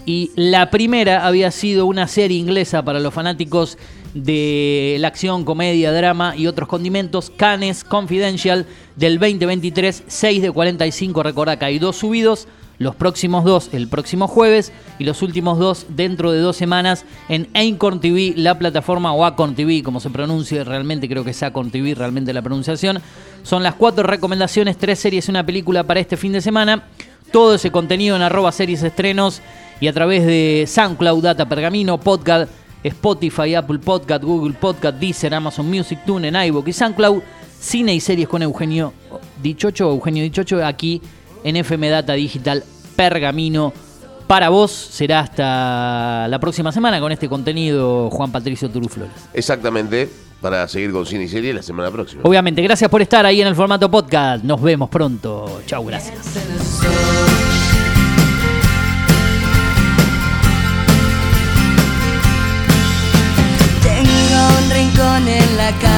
Y 0.06 0.30
la 0.36 0.70
primera 0.70 1.26
había 1.26 1.50
sido 1.50 1.84
una 1.84 2.06
serie 2.06 2.38
inglesa 2.38 2.84
para 2.84 3.00
los 3.00 3.12
fanáticos 3.12 3.76
de 4.14 4.96
la 5.00 5.08
acción, 5.08 5.44
comedia, 5.44 5.92
drama 5.92 6.34
y 6.36 6.46
otros 6.46 6.68
condimentos, 6.68 7.30
Canes 7.36 7.82
Confidential 7.82 8.66
del 8.94 9.18
2023, 9.18 10.04
6 10.06 10.42
de 10.42 10.50
45, 10.52 11.22
recordá 11.22 11.58
que 11.58 11.64
hay 11.66 11.78
dos 11.80 11.96
subidos, 11.96 12.46
los 12.78 12.94
próximos 12.94 13.44
dos 13.44 13.70
el 13.72 13.88
próximo 13.88 14.28
jueves 14.28 14.72
y 14.98 15.04
los 15.04 15.22
últimos 15.22 15.58
dos 15.58 15.86
dentro 15.88 16.30
de 16.30 16.40
dos 16.40 16.56
semanas 16.56 17.04
en 17.28 17.48
Acorn 17.54 18.00
TV, 18.00 18.34
la 18.36 18.58
plataforma 18.58 19.12
o 19.12 19.24
Acorn 19.24 19.54
TV, 19.54 19.82
como 19.82 20.00
se 20.00 20.10
pronuncia 20.10 20.62
realmente, 20.62 21.08
creo 21.08 21.24
que 21.24 21.30
es 21.30 21.42
Acorn 21.42 21.70
TV 21.70 21.94
realmente 21.94 22.32
la 22.32 22.42
pronunciación. 22.42 23.00
Son 23.42 23.62
las 23.62 23.74
cuatro 23.74 24.06
recomendaciones, 24.06 24.76
tres 24.76 24.98
series 24.98 25.28
y 25.28 25.30
una 25.30 25.44
película 25.44 25.84
para 25.84 26.00
este 26.00 26.16
fin 26.16 26.32
de 26.32 26.40
semana. 26.40 26.84
Todo 27.32 27.54
ese 27.54 27.70
contenido 27.70 28.16
en 28.16 28.22
arroba 28.22 28.52
series 28.52 28.82
estrenos 28.82 29.42
y 29.80 29.88
a 29.88 29.92
través 29.92 30.24
de 30.24 30.64
SoundCloud, 30.66 31.22
Data 31.22 31.48
Pergamino, 31.48 31.98
Podcast, 31.98 32.50
Spotify, 32.82 33.54
Apple 33.54 33.78
Podcast, 33.78 34.22
Google 34.22 34.54
Podcast, 34.54 34.98
Deezer, 34.98 35.34
Amazon 35.34 35.68
Music, 35.68 35.98
TuneIn, 36.06 36.34
iVoox 36.34 36.68
y 36.68 36.72
SoundCloud. 36.72 37.22
Cine 37.58 37.94
y 37.94 38.00
series 38.00 38.28
con 38.28 38.42
Eugenio 38.42 38.92
Dichocho, 39.42 39.90
Eugenio 39.90 40.22
Dichocho, 40.22 40.64
aquí 40.64 41.00
en 41.42 41.56
FM 41.56 41.88
Data 41.88 42.12
Digital 42.12 42.62
Pergamino. 42.94 43.72
Para 44.26 44.48
vos 44.48 44.72
será 44.72 45.20
hasta 45.20 46.26
la 46.28 46.38
próxima 46.38 46.72
semana 46.72 47.00
con 47.00 47.12
este 47.12 47.28
contenido, 47.28 48.10
Juan 48.10 48.30
Patricio 48.30 48.68
Turuflores. 48.68 49.14
Exactamente, 49.32 50.08
para 50.46 50.68
seguir 50.68 50.92
con 50.92 51.04
cine 51.04 51.24
y 51.24 51.28
series 51.28 51.52
la 51.56 51.62
semana 51.62 51.90
próxima. 51.90 52.22
Obviamente, 52.22 52.62
gracias 52.62 52.88
por 52.88 53.02
estar 53.02 53.26
ahí 53.26 53.40
en 53.40 53.48
el 53.48 53.56
formato 53.56 53.90
podcast. 53.90 54.44
Nos 54.44 54.62
vemos 54.62 54.88
pronto. 54.88 55.60
Chau, 55.66 55.84
gracias. 55.84 56.18
Tengo 63.82 64.40
un 64.58 64.70
rincón 64.70 65.26
en 65.26 65.56
la 65.56 65.72
cama 65.80 65.96